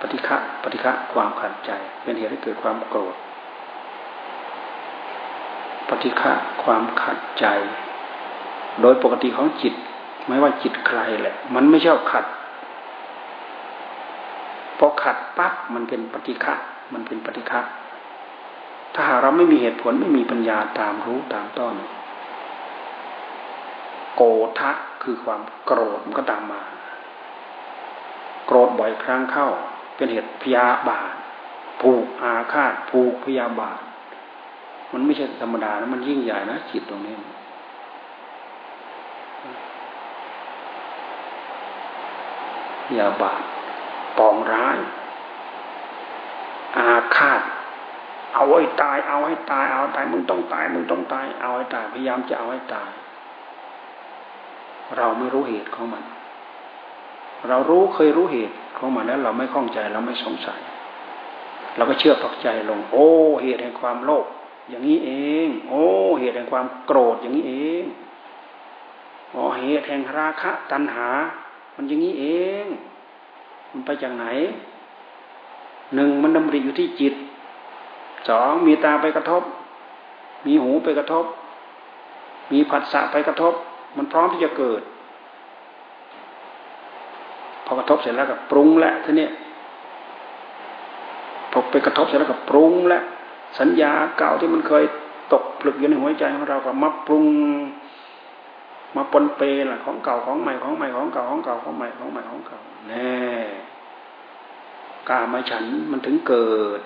[0.00, 1.70] ปฏิฆะปฏิฆะความขัดใจ
[2.02, 3.14] เป็นเหตุให้เกิดความโกรธ
[6.02, 7.46] ฏิฆะความขัดใจ
[8.80, 9.74] โดยปกติของจิต
[10.26, 12.24] ไม่ว่าจิตใครแหละ มันไม่ชอบขัด
[14.78, 16.54] พอขัดปั๊บมันเป็นปฏิฆะ
[16.92, 17.60] มันเป็นปฏิฆะ
[18.94, 21.74] ถ้าหากเราไม่มีเหตุผลไม่มีปัญญาตามรู้ตามต้อน
[24.16, 24.22] โก
[24.58, 24.70] ทะ
[25.02, 26.62] คือความโกรธมันก็ตามมา
[28.46, 29.48] โกรธบ่อยครั้งเข้า
[29.96, 31.12] เป็นเหตุพยาบาท
[31.80, 33.78] ผูกอาฆาตผูกพยาบาท
[34.92, 37.14] มันไม่ใช่ธรรมดานะมันยิ่งใหญ่นะจิตตรงนี้
[42.94, 43.42] อย่าบาท
[44.18, 44.78] ปองร้าย
[46.76, 47.40] อาฆาต
[48.34, 52.90] เอาไว้ตาย เอาให้ตาย เอาตาย มึงต้องตาย มึงต้องตาย เอาให้ตาย พยายามจะเอาให้ตาย
[54.96, 56.04] เราไม่รู้เหตุของมัน
[57.48, 60.60] เรารู้เคยรู้เหตุของมันแล้ว เราไม่ข้องใจ เราไม่สงสัย
[61.76, 63.08] เราก็เชื่อปักใจลง โอ้
[63.42, 64.26] เหตุแห่งความโลภ
[64.68, 65.10] อย่างนี้เอ
[65.46, 65.82] ง โอ้
[66.20, 67.84] เหตุแห่งความโกรธอย่างนี้เอง
[69.34, 71.08] อ๋อเหตุแห่งราคะตัณหา
[71.76, 72.24] มันอย่างนี้เอ
[72.62, 72.64] ง
[73.70, 74.26] มันไปจากไหน
[75.94, 77.14] หนึ่งมันดำริอยู่ที่จิต
[78.28, 79.42] สองมีตาไปกระทบ
[80.46, 81.24] มีหูไปกระทบ
[82.52, 83.54] มีผัสสะไปกระทบ
[83.96, 84.82] มันพร้อมที่จะเกิด
[87.64, 89.28] พอกระทบเสร็จแล้วก็ปรุงแล้วทีนี้
[91.52, 93.02] พอไปกระทบเสร็จแล้วก็ปรุงแล้ว
[93.58, 94.84] สัญญาเก่าที่มันเคย
[95.32, 97.26] ตกผลึกอยู่ในหัวใจของเราก็มาปรุง
[98.96, 103.18] มาปนเปล่ะของเก่าของใหม่ของใหม่ของเก่าของเก่าของใหม่ของใหม่ของเก่าแน่
[105.08, 106.80] กามาฉันมันถึงเกิด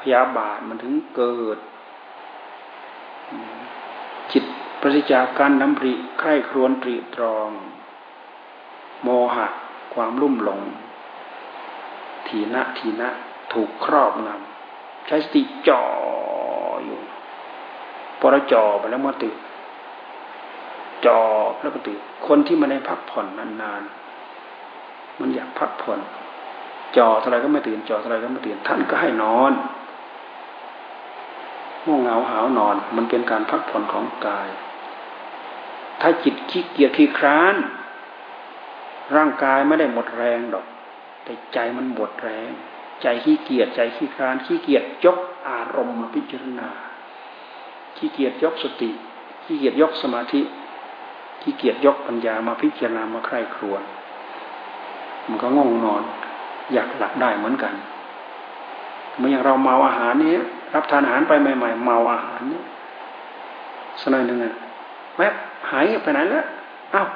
[0.00, 1.58] พยาบาทมันถึงเกิด
[4.32, 4.44] จิต
[4.80, 7.50] ปฏิจากการน้ำริใคร่ครวนตรีตรอง
[9.02, 9.46] โมหะ
[9.94, 10.60] ความลุ่มหลง
[12.26, 13.08] ทีนะทีนะ
[13.52, 14.45] ถูกครอบงำ
[15.06, 15.82] ใช้สติจ่อ
[16.84, 16.98] อยู่
[18.18, 19.38] พอเราจ่อไปแล้วมาตื่น
[21.06, 21.20] จ่อ
[21.60, 26.00] แล้วก็ตื่นคนที่มาได้พักผ่อนนานๆมันอยากพักผ่อน
[26.96, 29.52] จ่อเท่าไรก็ไม่ตื่นจ่อเท่าไรก็ไม่ตื่นท่านก็ให้นอน
[31.84, 34.48] ง่วงเหงาหาวนอน มันเป็นการพักผ่อนของกาย
[36.00, 37.54] ถ้าจิตขี้เกียจขี้คร้าน
[39.16, 40.66] ร่างกายไม่ได้หมดแรงดอก
[41.24, 42.50] แต่ใจมันหมดแรง
[43.02, 46.68] ใจขี้เกียจใจขี้คร้านขี้เกียจยกอารมณ์มาพิจารณา
[47.96, 48.90] ขี้เกียจยกสติ
[49.44, 50.40] ขี้เกียจยกสมาธิ
[51.42, 53.82] ขี้เกียจยกปัญญามาพิจารณามาใคร่ครวญ
[55.28, 56.02] มันก็ง่วงนอน
[56.72, 57.74] อยากหลับได้เหมือนกัน
[59.16, 60.34] เมื่ออย่างเราเมาอาหารนี้
[60.74, 62.60] รับทานอาหารไปใหม่ ๆ เมาอาหารนี้
[64.00, 64.54] สักหน่อยหนึ่งอะ
[65.16, 65.34] แวบ
[65.70, 66.44] หายไปไหนแล้ว
[66.94, 67.08] อ้าว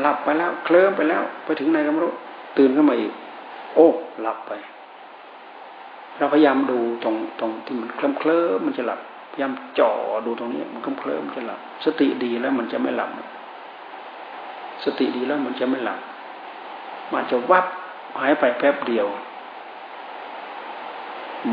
[0.00, 2.12] หลับไปแล้ว เคลิ้มไปแล้ว ไปถึงไหนก็ไม่รู้
[2.58, 3.12] ตื่นขึ้นมาอีก
[3.74, 3.88] โอ้
[4.20, 4.52] หลับไป
[6.16, 9.00] เราพยายามดูตรงตรงที่มันเคลิ้มเคลิ้มมันจะหลับ
[9.32, 9.92] พยายามจ่อ
[10.26, 13.10] ดูตรงนี้ มันเคลิ้มเคลิ้มจะหลับ สติดีแล้วมันจะไม่หลับ
[14.84, 16.00] สติดีแล้วมันจะไม่หลับ
[17.12, 17.66] มันจะวับ
[18.18, 19.06] หายไปแป๊บเดียว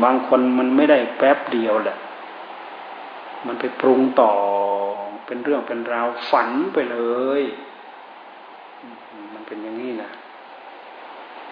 [0.02, 1.98] บางคนมันไม่ได้แป๊บเดียวแหละ
[3.46, 4.32] มันไปปรุงต่อ
[5.26, 6.98] เป็นเรื่องเป็นราวฝันไปเล
[7.40, 7.42] ย
[9.34, 10.10] มันเป็นอย่างนี้นะ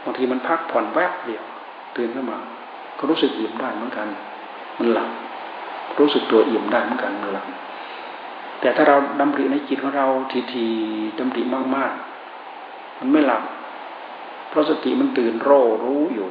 [0.09, 1.45] างทีมันพักผ่อนแวบเดียว
[1.97, 2.39] ตื่นขึ้นมา
[2.99, 4.09] ก็รู้สึกอิ่มได้เหมือนกัน
[4.79, 5.11] มันหลับ
[5.99, 7.47] รู้สึกตัวอิ่มได้เหมือนกันมันหลับ
[8.61, 10.67] แต่ถ้าเราดำริในจิตของเราทีที
[11.19, 11.43] ดำริ
[11.77, 13.43] มากๆ มันไม่หลับ
[14.49, 15.51] เพราะสติมันตื่นโร
[15.85, 16.29] รู้อยู่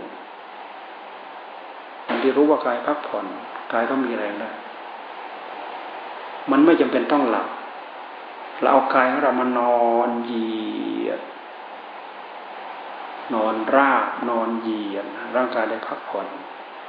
[2.08, 3.25] มันที่รู้ว่ากายพักผ่อน
[3.73, 4.50] กายก็มีแรงได้
[6.52, 7.48] มันไม่จำเป็นต้องหลับ
[8.62, 10.48] เราเอากายของเรามานอนเหยี
[11.08, 11.21] ยด
[13.34, 15.06] นอนราบนอนเยียน
[15.36, 16.27] ร่างกายได้พักผ่อน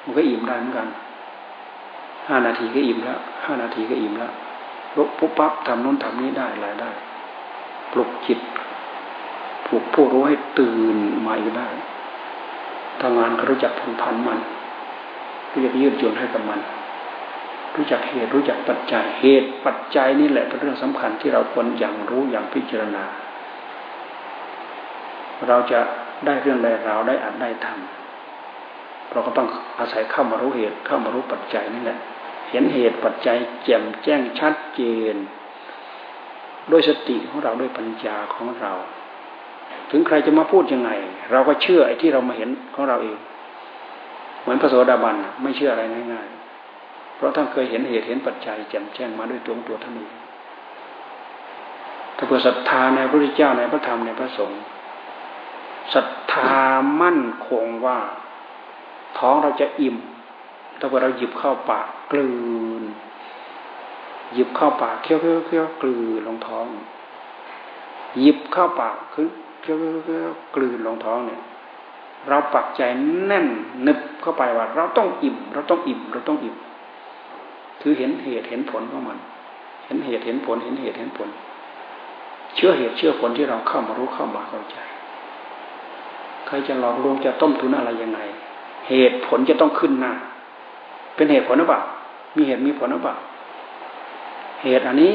[0.02, 0.88] มันก็อิ่มได้เหมือนกัน
[2.28, 4.32] ห้านาทีก็อิ่มแล้วห้านาทีก็อิ่มแล้ว
[4.96, 6.90] ลุกปุ๊บปั๊บทำนู้นทำนี้ได้หลายได้
[7.92, 8.40] ปลุกจิต
[9.66, 11.68] ปลุกผู้รู้ให้ตื่นมาอีกได้
[13.00, 14.38] ทำงานก็รู้จักพันพันมัน
[15.52, 16.60] รู้จักยืดหยุ่นให้กับมัน
[17.76, 23.04] รู้จักเหตุรู้จักปัจจัยเหตุปัจจัยนี่แหละเป็นเรื่องสำคัญที่เราควรอย่างรู้อย่างพิจารณา
[25.48, 25.80] เราจะ
[26.26, 29.48] ได้เรื่องใดเราวได้อัดได้ทำเราก็ต้อง
[29.78, 31.98] อาศัยเข้ามารู้เหตุเข้ามารู้ปัจจัยนี่แหละ
[32.50, 34.82] เห็นเหตุปัจจัยแจ่มแจ้งชัดเจ
[35.14, 35.16] น
[36.70, 38.72] ด้วยสติของเราด้วยปัญญาของเรา
[39.90, 40.90] ถึงใครจะมาพูดยังไง
[41.30, 43.18] เราก็เชื่อไอ้ที่เรามาเห็นของเราเอง
[44.40, 50.12] เหมือนพระโสดาบันไม่เชื่ออะไรง่ายๆ เพราะท่านเคยเห็นเหตุเห็นปัจจัย แจ่มแจ้งมาด้วยตัวของตัวท่านเอง
[52.16, 54.60] ถ้าเพื่อศรัทธาในพระพุทธเจ้าในพระธรรมในพระสงฆ์
[55.94, 56.56] ศรัทธา
[57.02, 57.98] มั่นคงว่า
[59.18, 59.96] ท้องเราจะอิ่ม
[60.78, 62.30] ถ้าเกิดเราหยิบเข้าปากกลื
[62.82, 62.84] น
[64.34, 66.66] หยิบเข้าปากเคี้ยวเคี้ยวเคี้ยวกลืนลงท้อง
[68.20, 69.28] หยิบเข้าปากคือ
[69.60, 71.42] เคี้ยวเคี้ยวกลืนลงท้องเนี่ย
[72.28, 72.82] เราปักใจ
[73.26, 73.46] แน่น
[73.86, 76.56] นึบเข้าไปว่า เราต้องอิ่ม เราต้องอิ่ม เราต้องอิ่ม
[77.80, 79.18] คือเห็นเหตุเห็นผลของมัน
[79.84, 81.28] เห็นเหตุเห็นผลเห็นเหตุเห็นผล
[82.54, 84.76] เชื่อเหตุเชื่อผลที่เราเข้ามารู้เข้ามาเข้าใจ
[86.46, 88.20] ใครจะหลอกลวงจะต้มทุนอะไรยังไง
[88.88, 90.12] เหตุผลจะต้องขึ้นหน้า
[91.14, 91.82] เป็นเหตุผลหรือเปล่า
[92.36, 93.16] มีเหตุมีผลหรือเปล่า
[94.62, 95.14] เหตุอันนี้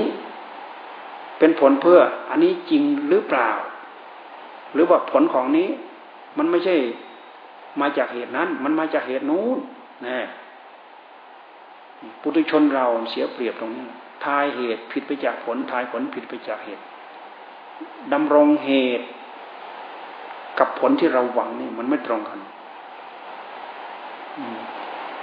[1.40, 2.00] เป็นผลเพื่อ
[2.30, 3.50] อันนี้จริงหรือเปล่า
[4.74, 5.68] หรือว่าผลของนี้
[6.38, 6.76] มันไม่ใช่
[7.82, 9.58] มาจากเหตุนั้น มันมาจากเหตุนู้น
[10.08, 10.18] นะ
[12.22, 13.86] ปุถุชนเราเสียเปรียบตรงนี้
[14.26, 16.84] ทายเหตุผิดไปจากผลทายผลผิดไปจากเหตุ
[18.14, 19.06] ดำรงเหตุ
[20.60, 22.40] กับผลที่เราหวังนี่มันไม่ตรงกัน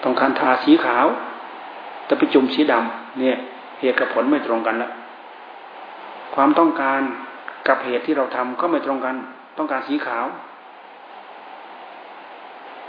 [0.02, 1.06] ต้องการทาสีขาว
[2.06, 3.36] แต่ไปจุ่มสีดำเนี่ย
[3.80, 4.92] เหตุกับผลไม่ตรงกันแล้ว
[6.34, 7.00] ความต้องการ
[7.68, 9.16] กับเหตุที่เราทำก็ไม่ตรงกัน
[9.58, 10.26] ต้องการสีขาว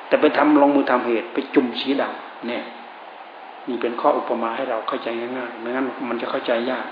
[0.08, 2.64] แต่ไปทำลงมือทำเหตุ ไปจุ่มสีดำเนี่ย
[3.68, 6.88] นี่เป็นข้ออุปมาให้เราเข้าใจง่ายๆไม่งั้นมันจะเข้าใจยาก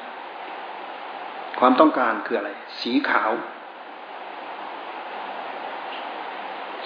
[1.59, 2.49] ความต้องการคืออะไร
[2.81, 3.31] สีขาว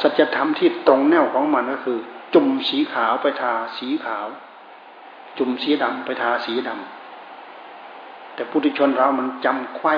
[0.02, 2.00] สัจธรรมที่ตรงแนวของมันก็คือ
[2.34, 4.28] จุ่มสีขาวไปทาสีขาว
[5.38, 9.96] จุ่มสีดำไปทาสีดำแต่พุทธชนเรามันจำไข้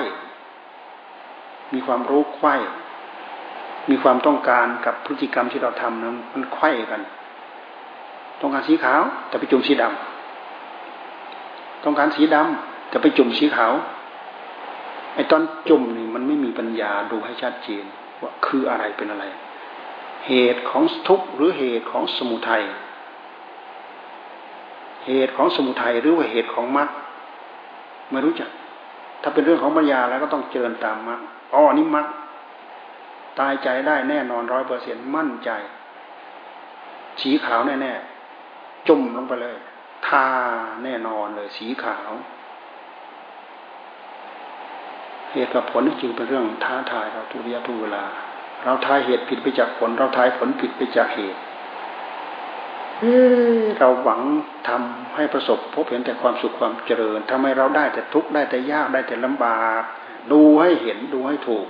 [1.72, 2.54] มีความรู้ไข้
[3.90, 7.02] มีความต้องการกับพฤติกรรมที่เราทำนั้นมันไข้กัน
[8.40, 13.72] ต้องการสีขาว แต่ไปจุ่มสีดำต้องการสีดำแต่ไปจุ่มสีขาว
[15.14, 17.84] ไอ้ตอนจุ่มนี่มันไม่มีปัญญาดูให้ชัดเจน
[18.22, 19.24] ว่าคืออะไรเป็นอะไร
[20.28, 22.62] เหตุของทุกข์หรือเหตุของสมุทัย
[25.06, 26.88] เหตุของสมุทัยหรือว่าเหตุของมรรค
[28.10, 28.50] ไม่รู้จัก
[29.22, 31.20] ถ้าเป็นเรื่องของปัญญาแล้วก็ต้องเจริญตามมรรค
[31.54, 32.06] อ๋อนี่มรรค
[33.38, 35.50] ตายใจได้แน่นอนร้อยเปอร์เซ็นมั่นใจ
[37.22, 39.56] สีขาวแน่ๆจุ่มลงไปเลย
[40.06, 40.26] ทา
[40.84, 42.10] แน่นอนเลยสีขาว
[45.32, 48.04] เหตุกับผลจึงเป็นเรื่องท้าทายเราทุกระยะทุกเวลา
[48.64, 51.40] เราทายเหตุผิดไปจากผล เราทายผลผิดไปจากเหตุ
[53.78, 54.20] เราหวัง
[54.68, 59.82] ทำให้ประสบพบเห็นแต่ความสุขความเจริญทำไมเราได้แต่ทุกข์ได้แต่ยากได้แต่ลำบาก
[60.32, 61.66] ดูให้เห็นดูให้ถูก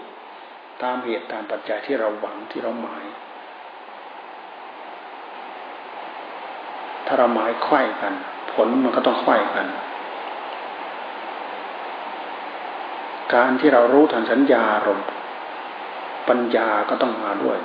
[0.82, 3.04] ตามเหตุตามปัจจัยที่เราหวังที่เราหมาย
[7.06, 8.14] ถ้าเราหมายไข่กัน
[8.52, 9.66] ผลมันก็ต้องไข่กัน
[13.34, 15.06] การที่เรารู้ทันสัญญาอารมณ์
[16.28, 17.58] ปัญญาก็ต้องมาด้วย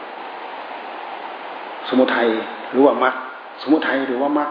[1.90, 2.30] สมุทัย
[2.72, 3.14] หรือว่ามัด
[3.62, 4.50] สมุทัยหรือว่ามัด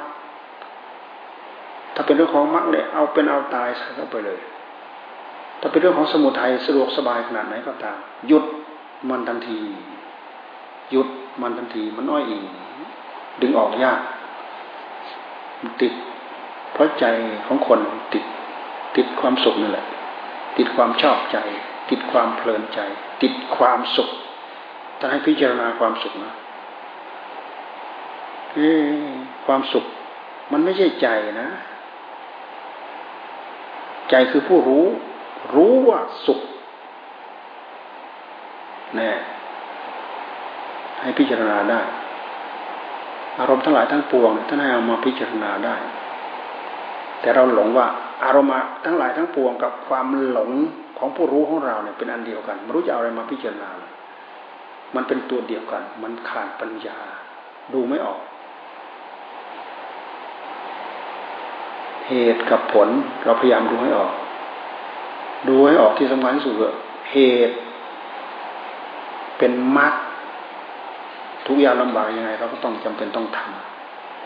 [1.94, 4.40] ถ้าเป็นเรื่องของมัดเลยเอาเป็นเอาตายใส่เข้าไปเลย
[5.60, 7.96] ถ้าเป็นเรื่องของสมุทัยสะดวกสบายขนาดไหนก็ตาม
[8.28, 8.44] หยุด
[9.08, 9.58] มันทันที
[10.90, 11.08] หยุด
[11.40, 12.44] มันทันทีมันน้อยอีก
[13.40, 14.00] ดึงออกยาก
[15.60, 15.92] มันติด
[16.72, 17.04] เพราะใจ
[17.46, 17.80] ของคน
[18.12, 18.24] ติด
[18.96, 19.86] ติดความสุขนั่นแหละ
[20.56, 21.38] ติดความชอบใจ
[21.92, 22.80] ติดความเพลินใจ
[23.22, 24.10] ติดความสุข
[24.98, 26.34] ถ้าให้พิจารณาความสุขนะ
[29.46, 29.84] ความสุข
[30.52, 31.08] มันไม่ใช่ใจ
[31.40, 31.48] นะ
[34.10, 34.84] ใจคือผู้รู้
[35.54, 36.40] รู้ว่าสุข
[38.96, 39.10] แน่
[41.02, 41.80] ให้พิจารณาได้
[43.38, 45.76] อารมณ์ทั้งหลายทั้งปวงท่านให้เอามาพิจารณาได้
[47.20, 47.86] แต่เราหลงว่า
[48.24, 48.52] อารมณ์
[48.84, 50.50] ทั้งหลายทั้งปวงกับความหลง
[50.98, 53.68] ของผู้รู้ของเราเนี่ยเป็นอันเดียวกันไม่รู้จะเอาอะไรมาพิจารณา
[54.94, 56.98] มันเป็นตัวเดียวกัน มันขาดปัญญา
[57.72, 58.20] ดูไม่ออก
[62.08, 62.88] เหตุกับผล
[63.24, 64.12] เราพยายามดูให้ออก
[65.48, 66.54] ดูให้ออกที่สำคัญที่สุด
[67.12, 67.18] เห
[67.48, 67.56] ตุ
[69.38, 69.92] เป็นมรรค
[71.46, 73.71] ทุกอย่างลำบากยังไง เราก็ต้องจำเป็นต้องทำ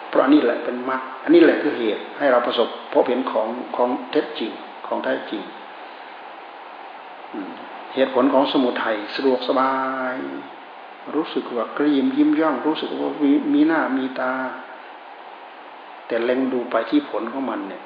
[0.09, 4.53] เพราะอันนี้แหละเป็นมรรคอันนี้แหละคือเหตุให้เราประสบพบเห็นของของเท็จจริง
[4.87, 5.43] ของแท้จริง
[7.95, 9.73] เหตุผลของสมุทัยสะดวกสบา
[10.15, 10.17] ย
[11.15, 13.11] รู้สึกว่ากระยิมยิ้มย่อง รู้สึกว่า
[13.55, 14.33] มีหน้ามีตา
[16.07, 17.83] แต่เล็งดูไปที่ผลของมันเนี่ย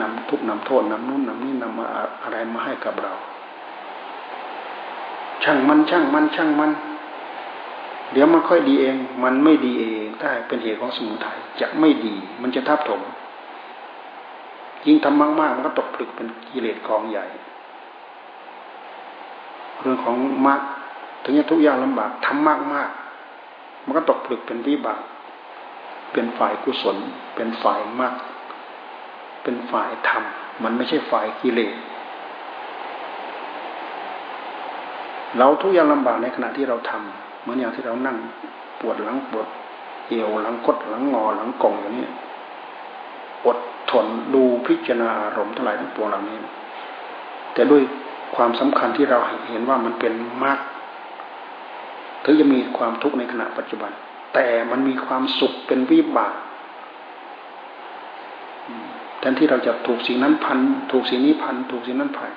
[0.00, 1.86] นำทุกนำโทษนำนู่นนำนี่นำมา
[2.22, 3.12] อะไรมาให้กับเรา
[5.42, 6.70] ช่างมันช่างมันช่างมัน
[8.12, 13.02] เดี๋ยวมันค่อยดีเอง มันไม่ดีเองถ้าเป็นเหตุของสมุทัยจะไม่ดี มันจะทับถม
[14.86, 17.26] ยิ่งทำมาก ๆ มันก็ตกผลึกเป็นกิเลสกองใหญ่
[19.80, 20.60] เรื่องของมรรค
[21.22, 22.90] ถึงจะทุกอย่างลำบากทำมากมาก
[23.84, 25.00] มันก็ตกผลึกเป็นวิบาก
[26.12, 26.96] เป็นฝ่ายกุศล
[27.34, 28.14] เป็นฝ่ายมรรค
[29.42, 30.24] เป็นฝ่ายธรรม
[30.62, 31.74] มันไม่ใช่ฝ่ายกิเลส
[35.38, 38.16] เราทุกอย่างลำบากในขณะที่เราทำ เหมือนอย่างที่เรานั่ง
[38.80, 39.46] ปวดหลังปวด
[40.08, 42.08] เอวหลังกดหลังงอหลังกงอย่างนี้
[43.46, 43.58] อด
[43.90, 46.36] ทนดูพิจารณาอารมณ์ทั้งหลายทั้งปวงเหล่านี้
[47.54, 47.82] แต่ด้วย
[48.36, 49.18] ความสำคัญที่เรา
[49.48, 50.58] เห็นว่ามันเป็นมรรค
[52.24, 53.90] ถึงจะมีความทุกข์ในขณะปัจจุบัน
[54.34, 56.34] แต่มันมีความสุขเป็นวิบาก
[59.18, 60.58] แทนที่เราจะถูกสิ่งนั้นพัน
[60.92, 62.30] ถูกสิ่งนี้พัน ถูกสิ่งนั้นพัน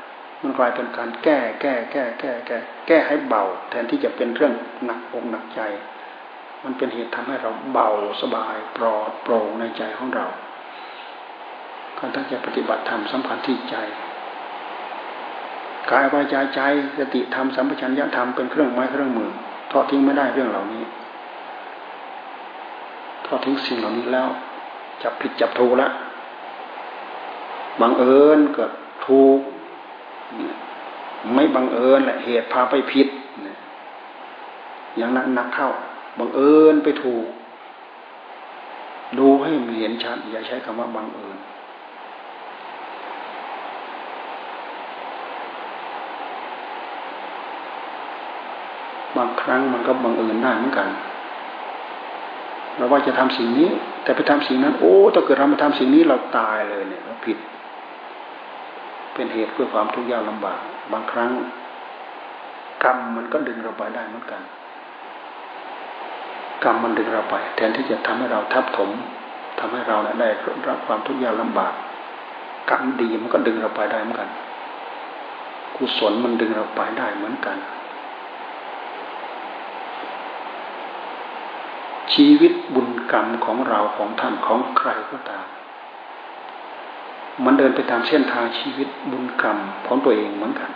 [0.44, 4.54] มันกลายเป็นการแก้แก้แก้แก้แก้แก้ให้เบา แทนที่จะเป็นเรื่อง
[4.86, 5.62] หนักอกหนักใจ
[6.64, 7.90] มันเป็นเหตุทำให้เราเบา
[8.22, 10.28] สบายปลอดโปร่งในใจของเรา
[11.98, 13.76] การตั้งใจปฏิบัติธรรมสัมพันธ์ที่ใจ
[15.92, 16.60] กายวาจาใจ
[16.98, 19.32] สติธรรมสัมปชัญญะธรรมเป็นเครื่องไม้เครื่องมือ
[19.72, 20.84] ทอดทิ้งไม่ได้เรื่องเหล่านี้
[23.26, 24.28] ทอดทิ้งสิ่งเหล่านี้แล้ว
[25.04, 25.92] จับผิดจับถูกแล้ว
[27.82, 28.72] บังเอิญเกิด
[29.06, 29.40] ถูก
[31.34, 33.08] ไม่บังเอิญแหละเหตุพาไปผิด
[34.98, 35.70] อย่างนั้นนักเข้า
[36.20, 37.26] บังเอิญไปถูก
[39.18, 41.38] ดูให้เห็นชัด อย่าใช้คำว่าบังเอิญ
[49.18, 50.90] บางครั้งมันก็บังเอิญได้เหมือนกัน
[52.78, 53.70] เราว่าจะทำสิ่งนี้
[54.04, 57.38] แต่ไปทำสิ่งนั้น โอ้ ถ้าเกิดเรามาทำสิ่งนี้เราตายเลยเนี่ยเราผิด
[59.20, 60.60] เป็นเหตุเพื่อความทุกข์ยากลำบาก
[60.92, 61.32] บางครั้ง
[62.84, 64.42] กรรมมันก็ดึงเราไปได้เหมือนกัน
[66.64, 68.90] กรรมมันดึงเราไป แทนที่จะทำให้เราทับถม
[69.60, 70.30] ทำให้เราได้
[70.70, 71.74] รับความทุกข์ยากลำบาก
[72.70, 74.30] กรรมดีมันก็ดึงเราไปได้เหมือนกัน
[75.76, 77.58] กุศลมันดึงเราไปได้เหมือนกัน
[82.14, 85.46] ชีวิตบุญกรรมของเราของท่านของใครก็ตาม
[87.46, 90.72] มันเดินไปตามเส้นทางชีวิตบุญกรรมของตัวเองเหมือนกัน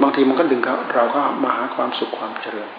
[0.00, 0.60] บางทีมันก็ดึง
[0.94, 2.70] เราก็มาหาความสุขความเจริญ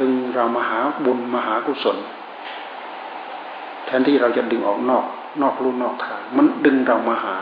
[0.00, 1.98] ดึงเรามาหาบุญมาหากุศล
[3.86, 5.04] แทนที่เราจะดึงออกนอก
[5.42, 7.36] นอกรูนอกทาง มันดึงเรามาหา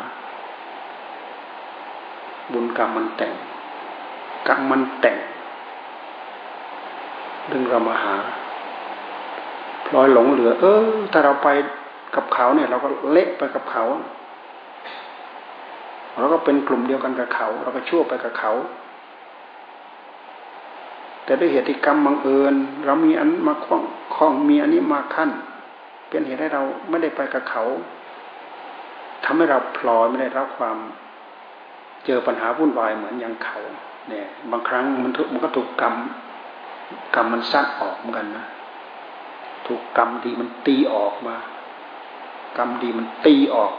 [2.52, 3.32] บุญกรรมมันแต่ง
[4.48, 5.18] กรรมมันแต่ง
[7.52, 8.14] ดึงเรามาหา
[9.86, 11.48] พลอยหลงเหลือ เออถ้าเราไป
[12.16, 13.84] กับเขาเนี่ย เราก็เละไปกับเขา
[16.18, 18.52] เราก็เป็นกลุ่มเดียวกันกับเขา เราก็ชั่วไปกับเขา
[21.24, 22.54] แต่ด้วยเหตุกรรมบังเอิญ
[22.86, 23.82] เรามีอันมาคล้อง
[24.14, 25.30] คล้องมีอันนี้มาขั้น
[26.08, 27.64] เป็นเหตุให้เราไม่ได้ไปกับเขา
[29.24, 30.76] ทำให้เราพลอยไม่ได้รับความ
[32.04, 33.58] เจอปัญหาวุ่นวายเหมือนอย่างเขา
[34.08, 35.94] เนี่ย บางครั้งมันมันก็ถูกกรรม
[37.14, 38.46] กรรมมันซัดออกเหมือนกันนะ
[39.66, 41.36] ถูกกรรมดีมันตีออกมา
[42.56, 43.72] กรรมดีมันตีออก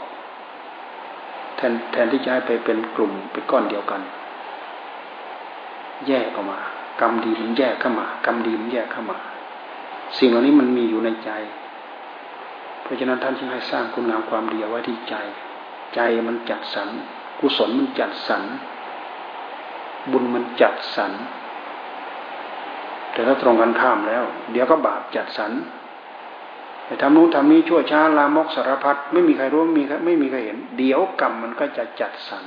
[1.56, 4.00] แทนแทนที่จะให้ไปเป็นกลุ่มเป็นก้อนเดียวกัน
[6.08, 6.58] แยกออกมา
[7.00, 9.18] กรรมดีมันแยกเข้ามากรรมดีมันแยกเข้ามา
[10.18, 11.30] สิ่งเหล่านี้มันมีอยู่ในใจ
[12.82, 15.14] เพราะฉะนั้นท่านจึงให้สร้างคุณงามความดีเอาไว้ที่ใจ
[15.94, 16.88] ใจมันจัดสรร
[17.40, 18.42] กุศลมันจัดสรร
[20.10, 21.12] บุญมันจัดสรร
[23.12, 25.52] แต่ถ้าตรงกันข้ามแล้ว เดี๋ยวก็บาปจัดสรร
[26.86, 32.44] ไปทำนู้นทำนี้ชั่วช้าลามกสารพัดไม่มีใครรู้มีไม่มีใครเห็น เดี๋ยวกรรมมันก็จะจัดสรร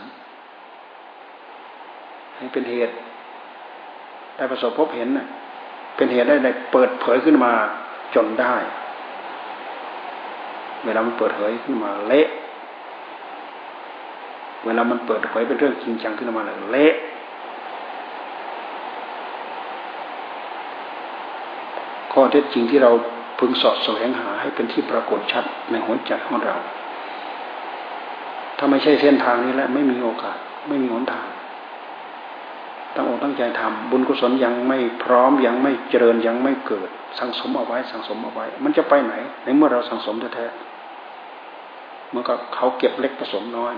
[2.38, 2.96] ให้เป็นเหตุ
[4.36, 5.28] ได้ประสบพบเห็นนะ
[5.96, 7.52] เป็นเหตุได้ได้เปิดเผยขึ้นมา
[8.16, 8.56] จนได้
[10.84, 12.28] เวลามันเปิดเผยขึ้นมาเละ
[14.66, 16.94] เวลามันเปิดเผยเป็นเรื่องจริงจังขึ้นมาเลยเละ
[22.12, 22.92] ข้อเท็จจริงที่เรา
[23.40, 26.56] พึงสอดแสวงหาให้เป็นที่ปรากฏชัดในหัวใจของเรา
[28.58, 31.28] ถ้าไม่ใช่เส้นทางนี้แล้วไม่มีโอกาส ไม่มีหนทาง
[32.96, 39.14] ตั้งอกตั้งใจทำบุญกุศลยังไม่พร้อมยังไม่เจริญยังไม่เกิด สังสมเอาไว้ สังสมเอาไว้ มันจะไปไหน
[39.44, 43.74] ในเมื่อเราสังสมแท้ๆเมื่อก็เขาเก็บเล็กผสมน้อย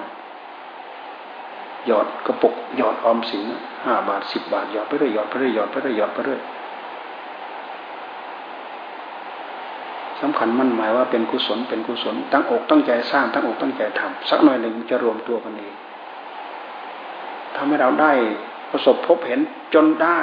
[1.87, 3.43] หยอดกระปุกหยอดออมสิน
[3.83, 6.41] ห้าบาทสิบบาทหยอดไปเรื่อยหยอดไปเรื่อยหยอดไปเรื่อยหยอดไปเรื่อย
[10.21, 15.75] สำคัญมั่นหมายว่าเป็นกุศลเป็นกุศล ตั้งอกตั้งใจสร้างตั้งอกตั้งใจทำสักหน่อยหนึ่งจะรวมตัวกันเอง
[17.55, 18.11] ทำให้เราได้
[18.71, 19.39] ประสบพบเห็น
[19.73, 20.19] จนได้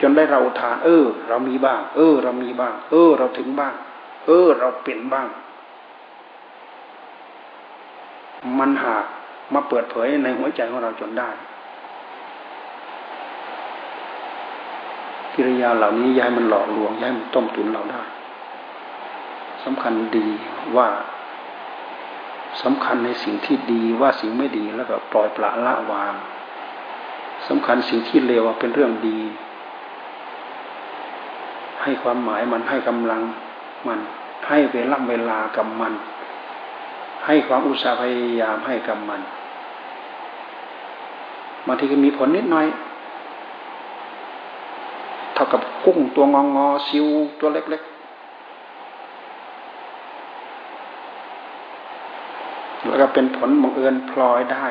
[0.00, 3.74] จนได้เราทาน เออ เรามีบ้าง เออ เรามีบ้าง เออ เราถึงบ้าง
[4.26, 5.26] เออ เราเป็นบ้าง
[8.58, 9.04] มันหาก
[9.54, 11.30] มาเปิดเผยในหัวใจของเราจนได้
[15.34, 18.02] กิริยาเหล่านี้ย้ายมันหลอกลวงย้ายมันต้มตุนเราได้
[19.66, 20.28] สำคัญดี
[20.76, 20.88] ว่า
[22.62, 26.14] สำคัญในสิ่งที่ดีว่าสิ่งไม่ดีแล้วก็ปล่อยปละละวาง
[27.48, 29.18] สำคัญสิ่งที่เลวเป็นเรื่องดี
[31.82, 33.20] ให้ความหมายมันให้กำลัง
[33.86, 33.98] มัน
[34.48, 35.92] ให้เวลาเวลากับมัน
[37.26, 39.20] ให้ความอุตสาห์พยายามให้กับมัน
[41.66, 42.66] บางทีก็มีผลนิดหน่อย
[45.34, 47.06] เท่ากับกุ้งตัวงองอซิว
[47.40, 47.95] ตัวเล็ก ๆ
[52.88, 54.66] แล้วก็เป็นผลบังเอิญพลอยได้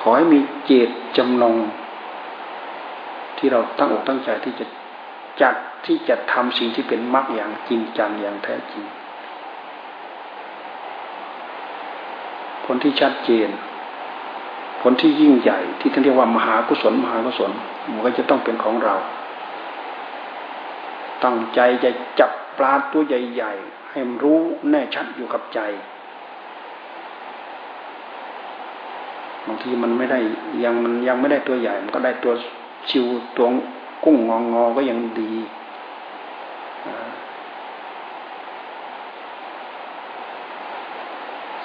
[0.00, 1.56] ขอให้มีเจตจำนง
[3.38, 4.66] ที่เราตั้งอกตั้งใจที่จะ
[5.40, 5.54] จัด
[5.86, 8.84] ที่จะทำสิ่งที่เป็นมรรคอย่างจริงจังอย่างแท้จริง
[12.64, 13.48] ผลที่ชัดเจน
[14.80, 17.50] ผลที่ยิ่งใหญ่ ที่ท่านเรียกว่ามหากุศลมหากุศล
[17.92, 18.94] มันก็จะต้องเป็นของเรา
[21.24, 21.90] ตั้งใจจะ
[22.20, 24.40] จับ ปลาตัวใหญ่ ๆ ให้มันรู้
[24.70, 25.60] แน่ชัดอยู่กับใจ
[29.46, 30.18] บางทีมันไม่ได้
[30.64, 32.32] ยังมันยังไม่ได้ตัวใหญ่ มันก็ได้ตัว
[32.90, 33.06] ชิว
[33.36, 33.46] ตัว
[34.04, 35.32] กุ้งงองอก็ยังดี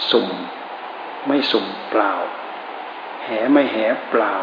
[0.10, 0.28] สุ่ม
[1.28, 2.14] ไม่สุ่มเปล่า
[3.24, 3.78] แหไม่แห
[4.10, 4.34] เปล่า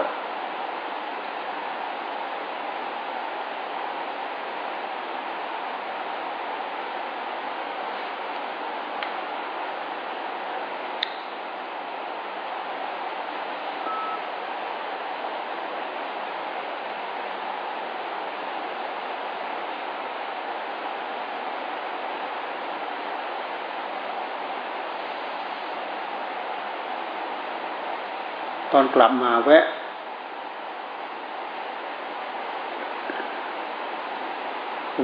[28.72, 29.64] ตอนกลับมาแวะ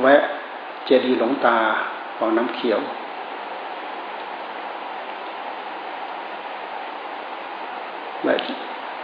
[0.02, 0.20] แวะ
[0.84, 1.56] เจดีหลงตา
[2.16, 2.80] ของน้ำเขียว
[8.24, 8.38] แวะ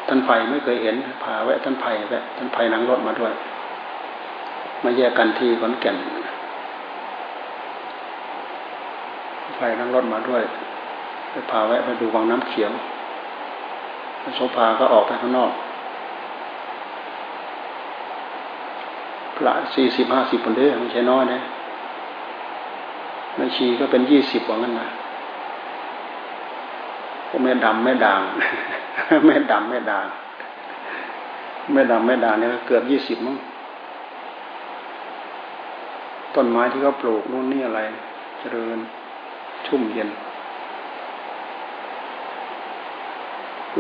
[0.08, 3.32] ท่านไผ่ไม่เคยเห็นพาแวะท่านไผ่แวะท่านไผ่นั่งรถมาด้วย
[4.84, 5.96] มาแยกกันที่ขอนแก่น
[9.56, 10.42] ไผ่นั่งรถมาด้วย
[11.30, 12.72] ไปพาแวะไปดูวังน้ำเขียว
[14.36, 15.52] โสภาก็ออกไปข้างนอก
[19.36, 21.40] พระสี่สิบห้าสิบคนเด้อไม่ใช่น้อยนะ
[23.36, 24.88] แม่ชีก็เป็นยี่สิบกว่างั้นนะ
[27.28, 28.20] พวกแม่ดำแม่ด่าง
[29.26, 30.06] แม่ดำแม่ด่าง
[31.72, 33.36] แม่ดำแม่ด่างเนี่ยเกือบยี่สิบมั้ง
[36.34, 37.80] ต้นไม้ที่เขาปลูกนู่นนี่อะไร
[38.40, 38.78] เจริญ
[39.66, 40.08] ชุ่มเย็น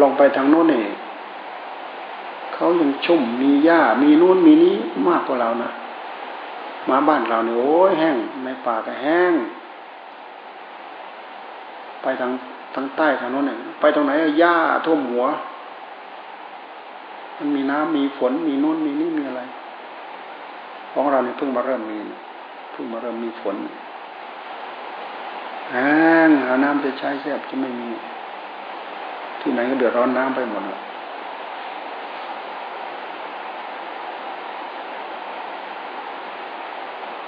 [0.00, 0.86] ลงไปทางโน้นเนี่ย
[2.54, 4.74] เขายังชุ่มมีหญ้ามีนู่นมีนี้
[5.08, 5.70] มากกว่าเรานะ
[6.88, 9.32] มาบ้านเราเนี่ยโอ้ยแห้งในป่าก็แห้ง
[12.02, 12.30] ไปทาง
[12.74, 14.54] ทางใต้ทางโน้นเนี่ยไปตรงไหนหญ้า
[14.86, 15.24] ท่วมหัว
[17.38, 19.42] มันมีน้ำมีฝนมีนู่นมีนี่มีอะไร
[20.92, 21.98] ของเราเนี่ยเพิ่งมาเริ่มมี
[22.72, 23.56] เพิ่งมาเริ่มมีฝน
[25.72, 27.88] แห้งหาน้ำจะใช้แทบจะไม่มี
[29.42, 30.62] ที่ไหนก็เดือดร้อนน้ำไปหมด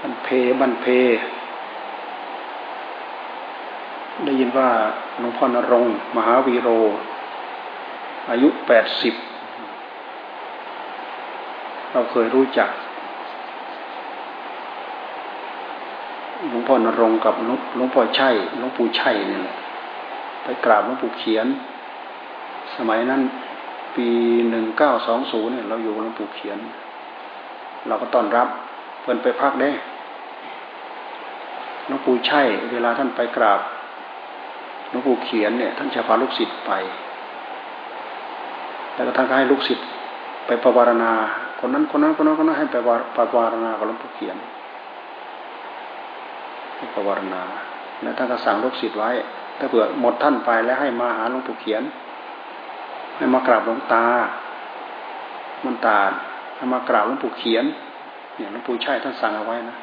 [0.01, 0.29] บันเพ
[0.61, 0.87] บันเพ
[4.25, 4.69] ได้ยินว่า
[5.21, 5.87] หลวงพ่อนรง
[6.17, 6.69] มหาวีโร
[8.31, 9.15] อายุแปดสิบ
[11.93, 12.71] เราเคยรู้จัก
[16.51, 17.35] หลวงพ่อนรงกับ
[17.77, 19.57] หลวงพ่อใช่หลวงปู่ใช่นี่แหละ
[20.43, 21.47] ไปกราบหลวงปู่เขียน
[22.77, 23.23] สมัยนั้น
[23.97, 24.09] ปี
[24.51, 26.59] หนึ่งเก้าสองศูนย์เนี่ยเราอยู่หลวงปู่เขียน
[27.89, 28.49] เราก็ต้อนรับ
[29.03, 29.71] เพิ่นไปพักได้
[31.87, 33.61] หลวงปู่ใช่เวลาท่านไปกราบ
[34.91, 36.73] หลวงปู่เขียนเนี่ย ท่านจะพาลูกศิษย์ไป
[38.95, 39.87] แล้วก็ท่านก็ให้ลูกศิษย์
[40.47, 41.13] ไปประวารณา
[41.61, 42.77] คนนั้นคนนั้นคนนั้นคนนั้นให้ไป
[43.17, 44.37] ประวารณากับหลวงปู่เขียน
[46.77, 47.43] ให้ประวารณา
[48.03, 49.11] แล้วท่านก็สั่งลูกศิษย์ไว้
[49.59, 51.83] ถ้าเผื่อหมดท่านไปแล้วให้มาหาหลวงปู่เขียน
[53.17, 54.05] ให้มากราบหลวงตา
[55.65, 55.99] มันตา
[56.57, 57.65] ให้มากราบหลวงปู่เขียน
[58.37, 59.77] เนี่ยหลวงปู่ใช่ท่านสั่งเอาไว้นะ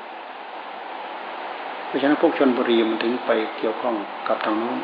[1.87, 3.95] เพราะฉะนั้นพวกชนบุรีมันถึงไปเกี่ยวข้อง
[4.27, 4.79] กับทางนู้น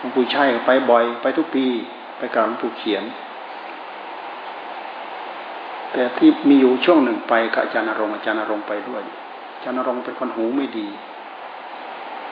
[0.00, 1.64] ลวงปู่ชัยไปบ่อย ไปทุกปี
[2.18, 3.04] ไปกราบหลวงปู่เขียน
[5.92, 9.02] แต่ที่มีอยู่ช่วงหนึ่งไปกับอาจารย์นรงอาจารย์นรงไปด้วย
[9.54, 10.86] อาจารย์นรงเป็นคนหูไม่ดี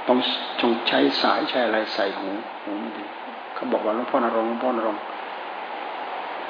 [0.08, 0.18] ต้อง
[0.60, 2.30] จงใช้สายใช้อะไรใส่หู
[2.64, 3.04] หูไม่ดี
[3.60, 4.96] เขาบอกว่าหลวงพ่อนรงหลวงพ่อนรง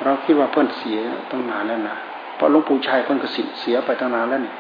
[0.05, 0.99] เราคิดว่าเพื่อนเสีย
[1.31, 1.97] ตั้งนานแล้วนะ
[2.37, 4.55] เพราะหลวงปู่ชัยเพื่อนกสิเสียไปตั้งนานแล้วนี่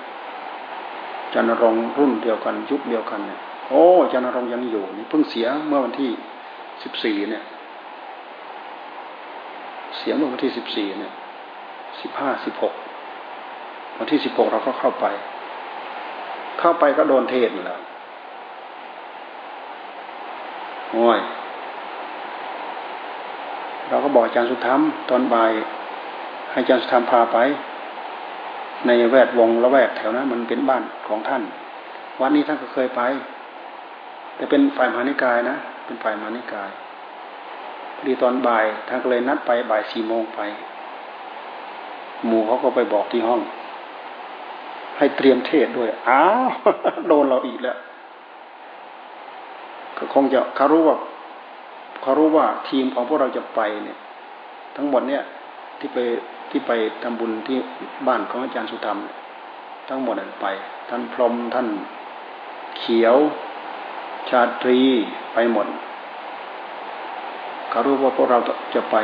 [1.32, 3.38] จันรงรุ่นเดียวกันยุคเดียวกันเนี่ย
[3.68, 6.10] โอ้จันรงยังอยู่นี่เพิ่งเสียเมื่อวันที่
[6.82, 7.42] สิบสี่เนี่ย
[9.96, 11.12] เสียเมื่อวันที่สิบสี่เนี่ย
[12.00, 12.74] สิบห้าสิบหก
[13.98, 15.06] วันที่สิบหกเราก็เข้าไป
[16.60, 17.80] เข้าไปก็โดนเทศแล้ว
[20.92, 21.18] โอ้ย
[23.90, 24.80] เราก็บอกอาจารย์สุธรรม
[25.10, 25.52] ตอนบ่าย
[26.50, 27.38] ให้อาจารย์สุธรรมพาไป
[28.86, 31.42] ในแวดวงละแวกแถวนั้นมันเป็นบ้านของท่าน
[32.20, 33.02] วันนี้ท่านก็เคยไป
[34.36, 36.70] แต่เป็นฝ่ายมานิกายนะ เป็นฝ่ายมานิกาย
[37.94, 40.40] พอดีตอนบ่ายท่านก็เลยนัดไปบ่ายสี่โมงไป
[42.26, 43.40] หมู่เขาก็ไปบอกที่ห้อง
[44.98, 46.50] ให้เตรียมเทศด้วยอ้าว
[47.08, 47.76] โดนเราอีกแล้ว
[49.96, 50.96] ก็คงจะเขารู้ว่า
[52.00, 53.98] เขารู้ว่าทีมของพวกเราจะไปเนี่ย
[54.76, 55.22] ทั้งหมดเนี่ย
[55.78, 55.98] ที่ไป
[56.50, 56.70] ที่ไป
[57.02, 57.58] ทำบุญที่
[58.06, 58.98] บ้านของอาจารย์สุธรรม
[59.88, 60.46] ทั้งหมดไป
[60.88, 61.68] ท่านพรมท่าน
[62.78, 63.16] เขียว
[64.28, 64.78] ชาตรี
[65.34, 65.66] ไปหมด
[67.70, 68.38] เขารู้ว่าพวกเรา
[68.74, 68.96] จะไป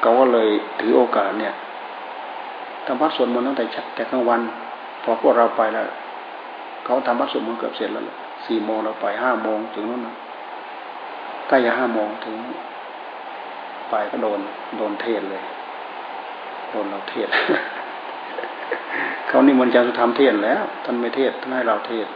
[0.00, 0.48] เขาก็เลย
[0.80, 1.54] ถือโอกาสเนี่ย
[2.86, 4.40] ทำวัดสวดมนต์ตั้งแต่แต่กลางวัน
[5.02, 5.84] พอพวกเราไปแล้ว
[6.84, 8.04] เขาทำวัดสวดมนต์เกือบเสร็จแล้ว
[8.46, 10.16] สี่โมงเราไปห้าโมงถึงนู้นนะ
[11.50, 12.36] ใกล้จะห้าโมงถึง
[13.90, 14.40] ไปก็โดน
[14.78, 15.42] โดนเทศเลย
[16.70, 17.28] โดนเราเทศ
[19.28, 22.06] เขานี่มนต์จารสุธรรมเทศแล้วท่านไม่เทศท่านให้เราเทศ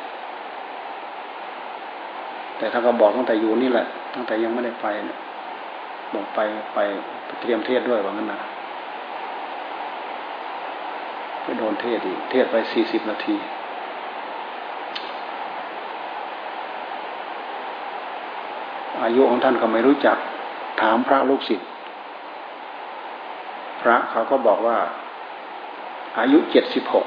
[2.57, 5.19] แต่ท่านก็บอกตั้งแต่อยู่นี่แหละ ตั้งแต่ยังไม่ได้ไปเนี่ย
[6.15, 6.41] บอกไป
[6.75, 6.79] ไป
[7.41, 8.41] เตรียมเทศด้วยว่างั้นนะ
[11.43, 13.37] ไปโดนเทศอีกเทศไปสี่สิบนาที
[19.03, 20.19] อายุของท่านก็ไม่รู้จัก
[20.81, 21.69] ถามพระลูกศิษย์
[23.81, 24.79] พระเขาก็บอกว่า
[26.19, 27.07] อายุเจ็ดสิบหก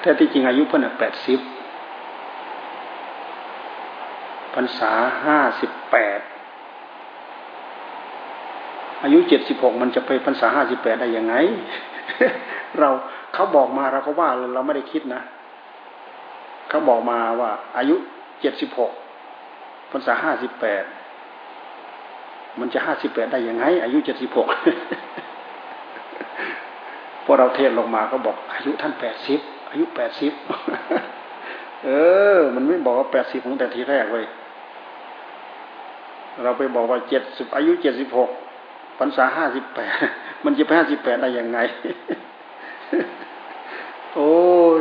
[0.00, 1.40] แต่ที่จริงอายุเพิ่นแปดสิบ
[4.54, 4.92] พรรษา
[5.24, 6.20] ห้าสิบแปด
[9.02, 11.34] อายุเจ็ดสิบหกมันจะไปพรรษาห้าสิบแปดได้ยังไง
[12.78, 12.88] เรา
[13.34, 15.22] เขาบอกมาเราก็ว่าเราไม่ได้คิดนะ
[16.68, 17.96] เขาบอกมาว่า อายุ
[18.40, 18.92] เจ็ดสิบหก
[19.90, 20.84] พรรษาห้าสิบแปด
[22.60, 24.46] มันจะห้าสิบแปดได้ยังไง อายุเจ็ดสิบหก
[27.24, 30.32] พอเราเทศลงมาก็บอกอายุท่านแปดสิบอายุแปดสิบ
[31.84, 31.90] เอ
[32.36, 34.26] อ มันไม่บอกว่าแปดสิบตั้งแต่ทีแรกเลย
[36.42, 38.30] เราไปบอกว่าเจ็ดสิบอายุเจ็ดสิบหก
[38.98, 39.94] พรรษาห้าสิบแปด
[40.44, 41.58] มันจะไปห้าสิบแปดได้ยังไง
[44.14, 44.30] โอ้
[44.78, 44.80] ย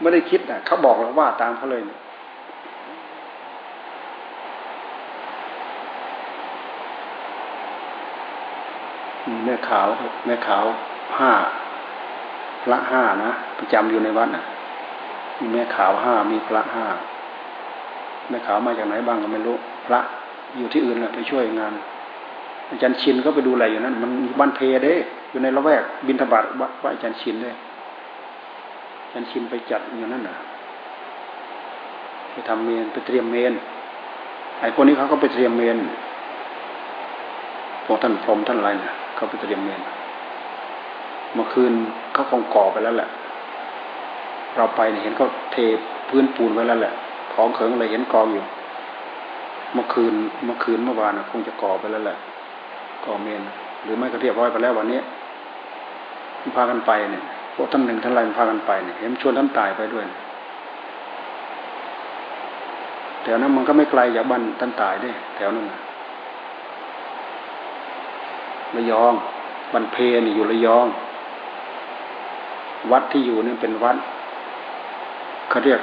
[0.00, 2.00] ไม่ได้คิดอะเขาบอกเราว่าตามเขาเลยนี่ย
[9.39, 9.88] แม่ขาว
[10.26, 10.64] แม่ขาว
[11.18, 11.32] ห้า
[12.62, 14.44] พระห้านะประจำอยู่ในวัดนะ
[15.38, 16.86] มีแม่ขาวห้ามีพระห้า
[18.28, 20.00] แม่ขาวมาจากไหนบ้างก็ไม่รู้ พระ
[20.56, 21.72] อยู่ที่อื่นแหละไปช่วยงาน
[22.70, 24.94] อาจารย์ชินก็ไปดูอะไรอยู่นั้น มันมีบ้านเพเด้
[25.30, 26.44] อยู่ในละแวกบินทบาท
[26.82, 27.54] ว่าอาจารย์ชินด้วย
[29.02, 30.36] อาจารย์ชินไปจัดอยู่นั่นนะ
[32.32, 33.52] ไปทำเมนไปเตรียมเมน
[34.60, 35.76] ไอ้คนนี้เขาก็ไปเตรียมเมน
[37.84, 39.80] พวกท่านพรมท่านอะไรนะ เขาไปเตรียมเมน
[41.34, 41.72] เมื่อคืน
[42.12, 43.08] เขาคงก่อไปแล้วแหละ
[44.56, 45.56] เราไปเห็นเขาเท
[46.08, 46.94] พื้นปูนไว้แล้วแหละ
[47.34, 48.44] ของเขิงอะไรเห็นกองอยู่
[49.74, 50.14] เมื่อคืน
[50.44, 52.18] เมื่อคืนเมื่อวานคงจะก่อไปแล้วแหละ
[53.04, 53.42] ก่อเมน
[53.84, 55.00] หรือไม่ก็เรียบร้อยไปแล้ววันนี้
[56.56, 57.22] พากันไปเนี่ย
[57.54, 60.04] พวกท่านหนึ่งท่านไรพากันไปเนี่ยเห็นชวนท่านตายไปด้วย
[63.22, 65.66] แถวนั้นมันก็ไม่ไกลจากบ้านท่านตายด้วยแถวนั้น
[68.76, 69.12] ระยอง
[69.72, 70.86] บันเพนี่อยู่ระยอง
[72.92, 73.96] วัดที่อยู่นี่เป็นวัด
[75.48, 75.80] เขาเรียก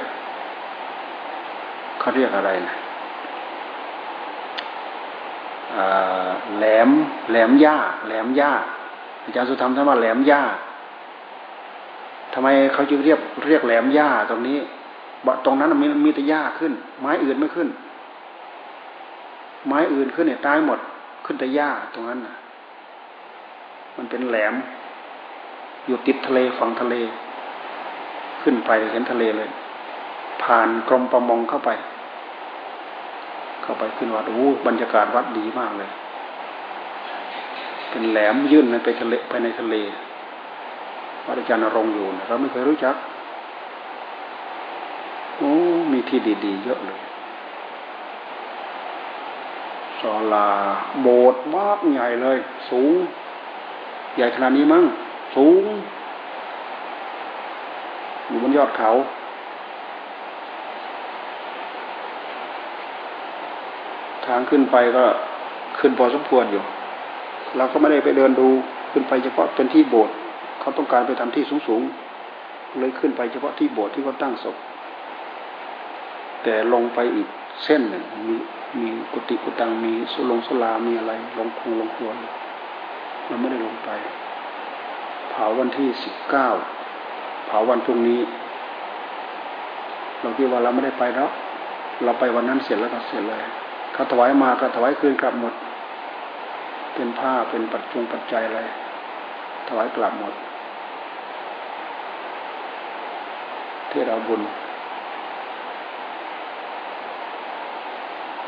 [1.98, 2.74] เขาเรียกอะไรนะ
[6.58, 6.88] แหลม
[7.30, 7.76] แหลมหญ้า
[8.06, 8.50] แหลมหญ้า
[9.24, 10.42] อาจารย์สุธรรมท่านว่าแหลมหญ้า
[12.32, 14.58] ทำไมเขาจึงเรียกเรียกแหลมหญ้าตรงนี้
[15.44, 17.68] ตรงนั้นมีมีแต่หญ้าขึ้น ไม้อื่นไม่ขึ้น
[19.66, 20.78] ไม้อื่นขึ้นเนี่ยตายหมด
[21.24, 22.34] ขึ้นแต่หญ้าตรงนั้นนะ
[23.98, 24.54] มันเป็นแหลม
[25.86, 26.94] อยู่ติดทะเลฝั่งทะเล
[28.42, 29.50] ขึ้นไปเห็นทะเลเลย
[30.42, 31.70] ผ่านกรมประมงเข้าไป
[33.62, 35.90] เข้าไปขึ้นวัดโอ้บรรยากาศวัดดีมากเลย
[37.90, 39.74] เป็นแหลมยื่นไปทะเลไปในทะเล
[41.26, 42.96] วัดอาจารย์นรงอยู่เราไม่เคยรู้จัก
[45.36, 45.52] โอ้
[45.92, 47.00] มีที่ดีๆเยอะเลย
[50.00, 50.48] ศาลา
[51.00, 52.38] โบสถ์มากใหญ่เลย
[52.70, 52.94] สูง
[54.18, 54.84] ใหญ่ขนาดนี้มั้ง
[55.36, 55.64] สูง
[58.28, 58.90] อยู่บนยอดเขา
[64.26, 65.04] ทางขึ้นไปก็
[65.78, 66.62] ขึ้นพอสมควรอยู่
[67.56, 68.48] เราก็ไม่ได้ไปเดินดู
[68.92, 70.14] ขึ้นไปเฉพาะเป็นที่โบสถ์
[70.60, 74.56] เขาต้องการไปทำที่สูงๆเลยขึ้นไปเฉพาะที่โบสถ์ที่เขาตั้งศพ
[76.42, 77.28] แต่ลงไปอีก
[77.64, 78.34] เส้นหนึ่งมี
[78.80, 82.10] มีกุฏิกุตังมีสุลงสุลามีอะไร ลงคงลงครัว
[83.28, 83.94] เราไม่ได้ลง ไป
[85.30, 86.48] เผาวันที่สิบเก้า
[87.46, 88.20] เผาวันพรุ่งนี้
[90.20, 91.28] เราคิดว่าเราไม่ได้ไปแล้ว
[92.04, 93.42] เราไปวันนั้นเสร็จแล้วก็เสร็จเลย
[93.92, 95.54] เขาถวายมาก็ถวายคืนกลับหมด
[96.94, 98.60] เป็นผ้าเป็นปัจจุงปัจจัยอะไร
[99.68, 100.34] ถวายกลับหมด
[103.90, 104.42] ที่เราบุญ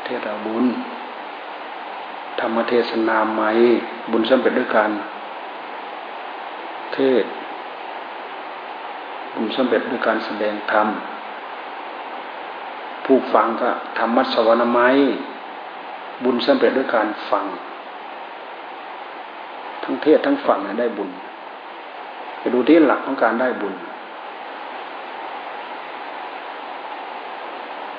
[0.03, 0.65] เทศบุญ
[2.39, 3.41] ธรรมเทศนาไหม
[4.11, 4.91] บุญสำเร็จด้วยการ
[6.95, 7.25] เทศ
[9.35, 10.87] บุญสำเร็จด้วยการแสดงธรรม
[13.05, 14.79] ผู้ฟังก็ธรรมะสวรรค์ไหม
[16.23, 17.45] บุญสำเร็จด้วยการฟัง
[19.83, 21.09] ทั้งเทศทั้งฟังได้บุญ
[22.39, 23.75] ไปดูที่หลักของการได้บุญ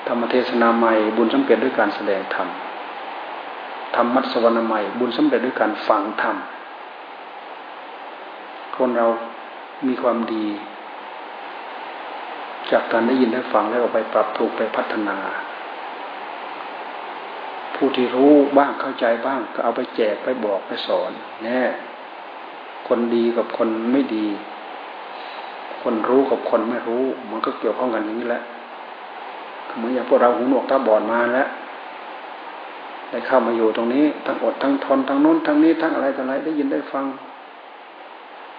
[0.07, 2.47] ธรรมเทศนาใหม่บุญสำเร็จด้วยการแสดงธรรม
[3.95, 6.35] ธรรมมัสวรรณใหม่บุญสำเร็จด้วยการฟังธรรม
[8.85, 9.09] คนเรา
[9.87, 10.47] มีความดี
[12.71, 15.17] จากการได้ยินได้ฟังแล้วเอาไปปรับถูกไปพัฒนา
[17.75, 21.11] ผู้ที่รู้บ้างเข้าใจบ้าง ก็เอาไปแจกไปบอกไปสอน
[21.43, 21.61] แน่
[22.87, 24.27] คนดีกับคนไม่ดี
[25.81, 28.43] คนรู้กับคนไม่รู้ มันก็เกี่ยวข้องกันอย่างนี้แหละ
[29.77, 31.47] เหมือนอย่างพวกเราหูหนวกตาบอดมาแล้ว
[33.09, 37.07] ได้เข้ามาอยู่ตรงนี้ ทั้งอดทั้งทนทั้งโน้นทั้งนี้ทั้งอะไรต่ออะไรได้ยินได้ฟัง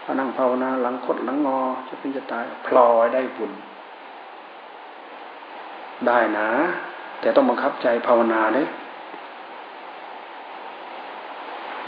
[0.05, 3.53] พนั่งภาวนาหลังคดหลังงอจะเป็นจะตายพลอยได้บุญ
[6.07, 6.49] ได้นะ
[7.21, 8.63] แต่ต้องบังคับใจภาวนาเด้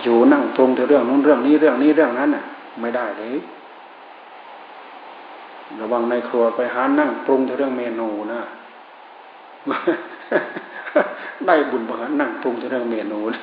[0.03, 2.45] อยู่นั่งปรุงแต่เรื่องนู้นเรื่องนี้เรื่องนี้เรื่องนั้นน่ะ
[2.81, 3.37] ไม่ได้เลย
[5.81, 8.41] ระวังในครัวไปหานั่งปรุงแต่เรื่องเมนูนะ
[11.47, 13.37] ได้บุญบางนั่งปรุงจะเรื่องเมนูเ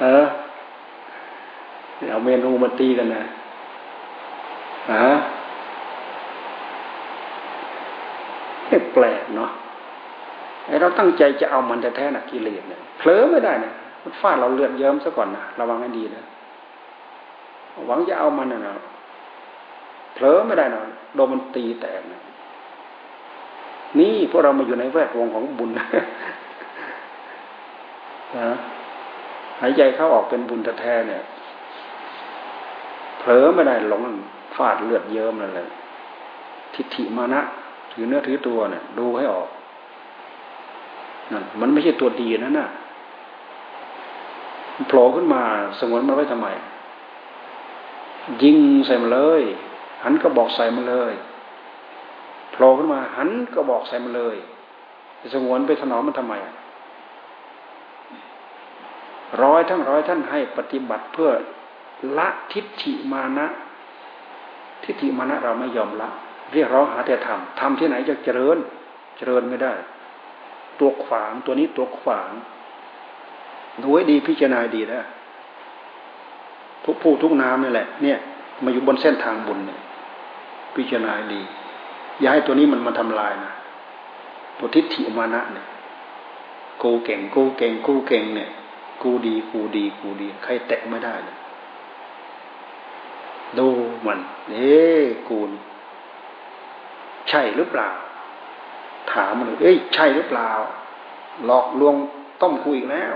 [0.00, 0.26] เออ
[2.10, 3.24] เอาเมนูมาตีกันนะ
[4.92, 5.06] ฮะ
[8.92, 9.50] แปลกเนาะ
[10.66, 13.72] ไอเราตั้งใจจะเอามันแต่แท้นะกิเลสเนี่ยเผลอไม่ได้นะ
[14.02, 16.24] มันฟาดเราเลือดเยิ้มซะก่อนนะระวังให้ดีนะ
[17.86, 18.74] หวังจะเอามันนะ
[20.14, 20.80] เผลอไม่ได้นะ
[21.14, 22.20] โดนมันตีแตกนะ
[23.98, 25.86] นี่พวกเรามาอยู่ในแวดวงของบุญนะ
[29.60, 31.22] หายใจเข้าออกเป็นบุญแท้เนี่ย
[33.18, 34.02] เผลอไม่ได้หลง
[34.56, 35.68] ฟาดเลือดเยิ้มอะไรเลย
[36.74, 37.40] ทิฏฐิมานะ
[37.92, 39.48] ถือเนื้อถือตัวเนี่ย ดูให้ออก
[41.32, 42.68] นั่นมันไม่ใช่ตัวดีนะน่ะ
[44.88, 45.42] โผล่ขึ้นมา
[45.78, 46.48] สงวนมันไว้ทำไม
[48.42, 49.42] ยิงใส่มาเลย
[50.02, 51.12] หันก็บอกใส่มาเลย
[52.52, 54.36] โผล่ขึ้นมา หันก็บอกใส่มาเลย
[55.34, 56.34] สงวนไปถนอมมันทำไม
[59.42, 61.30] ร้อยทั้งร้อยท่านให้ปฏิบัติเพื่อ
[62.18, 63.46] ละทิฏฐิมานะ
[64.84, 66.08] ทิฏฐิมานะเราไม่ยอมละ
[66.52, 68.58] เรียกร้องหาแต่ธรรมธรรมที่ไหนจะเจริญ
[69.16, 69.72] เจริญไม่ได้
[70.80, 72.30] ตัวขวางตัวนี้ตัวขวาง
[73.82, 75.02] ดูให้ดีพิจารณาดีนะ
[76.84, 78.18] ทุกผู้ทุกน้ำนี่แหละ เนี่ย
[78.64, 79.80] มาอยู่บนเส้นทางบุญเนี่ย
[80.74, 81.40] พิจารณาดี
[82.20, 83.52] อย่าให้ตัวนี้มันมาทำลายนะ
[84.58, 85.66] ตัวทิฏฐิมานะเนี่ย
[86.82, 88.50] กูเก่งกูเก่งกูเก่งเนี่ย
[89.02, 91.36] กูดีกูดีกูดี ใครแตะไม่ได้เลย
[93.58, 93.68] ดู
[94.06, 94.18] มัน
[94.50, 94.76] เอ๊
[95.28, 95.50] กูน
[97.28, 97.90] ใช่หรือเปล่า
[99.12, 100.50] ถามมันเลยเอ้ยใช่หรือเปล่า
[101.44, 101.94] หลอกลวง
[102.42, 103.14] ต้มกูอีกแล้ว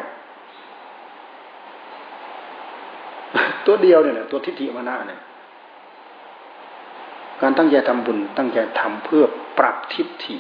[3.67, 5.21] ตัวเดียวเนี่ยตัวทิฏฐิมานะเนี่ย
[7.41, 9.25] การตั้งใจทำบุญ ตั้งใจทำเพื่อ
[9.59, 10.37] ปรับทิฏฐิ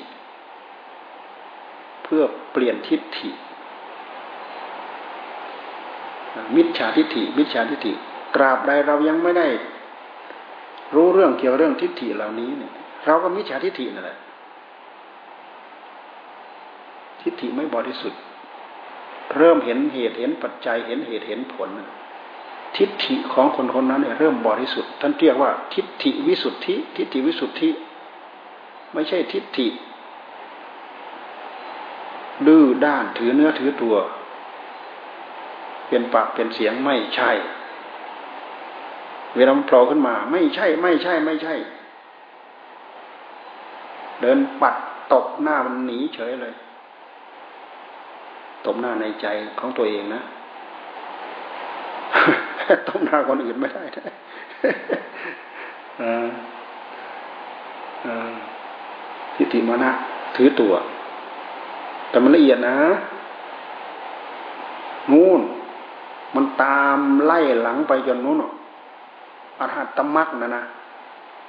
[2.05, 2.22] เพื่อ
[2.53, 3.30] เปลี่ยนทิฏฐิ
[6.56, 7.92] มิจฉาทิฏฐิ มิจฉาทิฏฐิ
[8.34, 9.46] ตราบใดเรายังไม่ได้
[10.94, 12.72] รู้เรื่องเกี่ยวเรื่องทิฏฐิเหล่านี้เนี่ย
[13.06, 14.18] เราก็มิจฉาทิฏฐินั่นแหละ
[17.20, 18.20] ทิฏฐิไม่บริสุทธิ์
[19.36, 21.68] เริ่มเห็นเหตุเห็นปัจจัยเห็นเหตุเห็นผล
[22.76, 27.68] ทิฏฐิของคนคนนั้นเนี่ยเริ่มบริสุทธิ์ท่านเรียกว่า ทิฏฐิวิสุทธิ ทิฏฐิวิสุทธิ
[28.92, 29.66] ไม่ใช่ทิฏฐิ
[32.46, 33.96] ดื้อด้านถือเนื้อถือตัว
[35.88, 37.30] เป็นปากเป็นเสียงไม่ใช่
[39.36, 41.54] เวลามันโผล่ขึ้นมา ไม่ใช่ ไม่ใช่ ไม่ใช่
[44.20, 44.74] เดินปัด
[45.12, 46.54] ตบหน้ามันหนีเฉยเลย
[48.66, 49.26] ตบหน้าในใจ
[49.60, 50.22] ของตัวเองนะ
[52.88, 53.82] ตบหน้าคนอื่นไม่ได้
[59.34, 59.90] ทิฏฐิมานะ
[60.36, 60.72] ถือตัว
[62.10, 62.76] แต่มันละเอียดนะ
[65.10, 65.51] นู่นมัน
[66.62, 68.42] ตามไล่หลังไปจนนู้น
[69.58, 70.64] อรหัตตมักนะนะ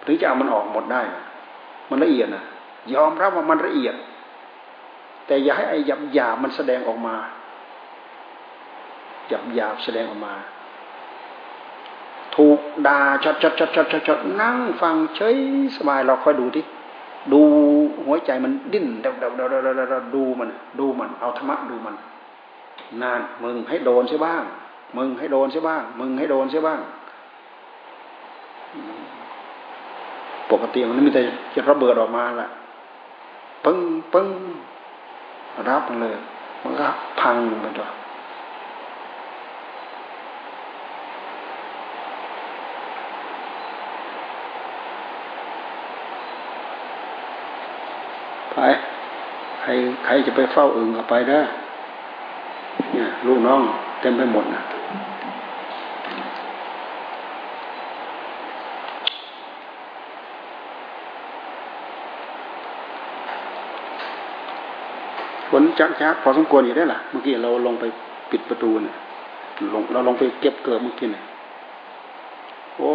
[0.04, 1.02] หรือจะเอามันออกหมดได้
[1.90, 2.44] มันละเอียดนะ
[2.94, 3.96] ยอมรับว่ามันละเอียด
[5.28, 7.16] แต่อย่าให้ไอ้หยาบหยาบมันแสดงออกมา
[9.28, 10.34] หยาบหยาบแสดงออกมา
[12.36, 15.36] ถูกด่าชดชดชดชดชดนั่งฟังเฉย
[15.76, 16.64] สบายเราค่อยดูที่
[17.32, 17.42] ดู
[18.06, 19.60] หัวใจมันดิ้นดาเดาเดาเดา
[19.90, 20.50] เดาดูมัน
[20.80, 21.96] ดูมัน เอาธรรมะดูมัน
[23.02, 24.44] นานมึงให้โดนใช่บ้าง
[24.98, 26.80] มึงให้โดนใช่บ้าง มึงให้โดนใช่บ้าง
[30.52, 31.22] ปกติมันไม่แต่
[31.56, 32.50] จะระเบิดออกมาแหละ
[33.66, 33.80] ปึ้ง
[34.14, 34.28] ปึ้ง
[35.70, 36.16] รับมันเลย
[36.64, 36.88] มันก็
[37.22, 37.88] พังไปตัว
[48.54, 48.58] ไป
[49.62, 49.70] ใคร
[50.06, 51.40] ใครจะไปเฝ้าอึ่งก็ไปได้
[52.92, 53.62] เนี่ยลูกน้อง
[54.02, 54.64] เต็มไปหมดนะ
[65.43, 67.86] ฝ นจักจักพอสมควรอยู่ได้ล่ะ เมื่อกี้เราลงไป
[68.32, 68.96] ปิดประตูเนี่ย
[69.74, 71.26] ลงเราลงไปเก็บเกิดเมื่อกี้เนี่ย
[72.78, 72.92] โอ้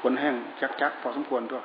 [0.00, 1.60] ฝนแห้งจักจักพอสมควรด้ว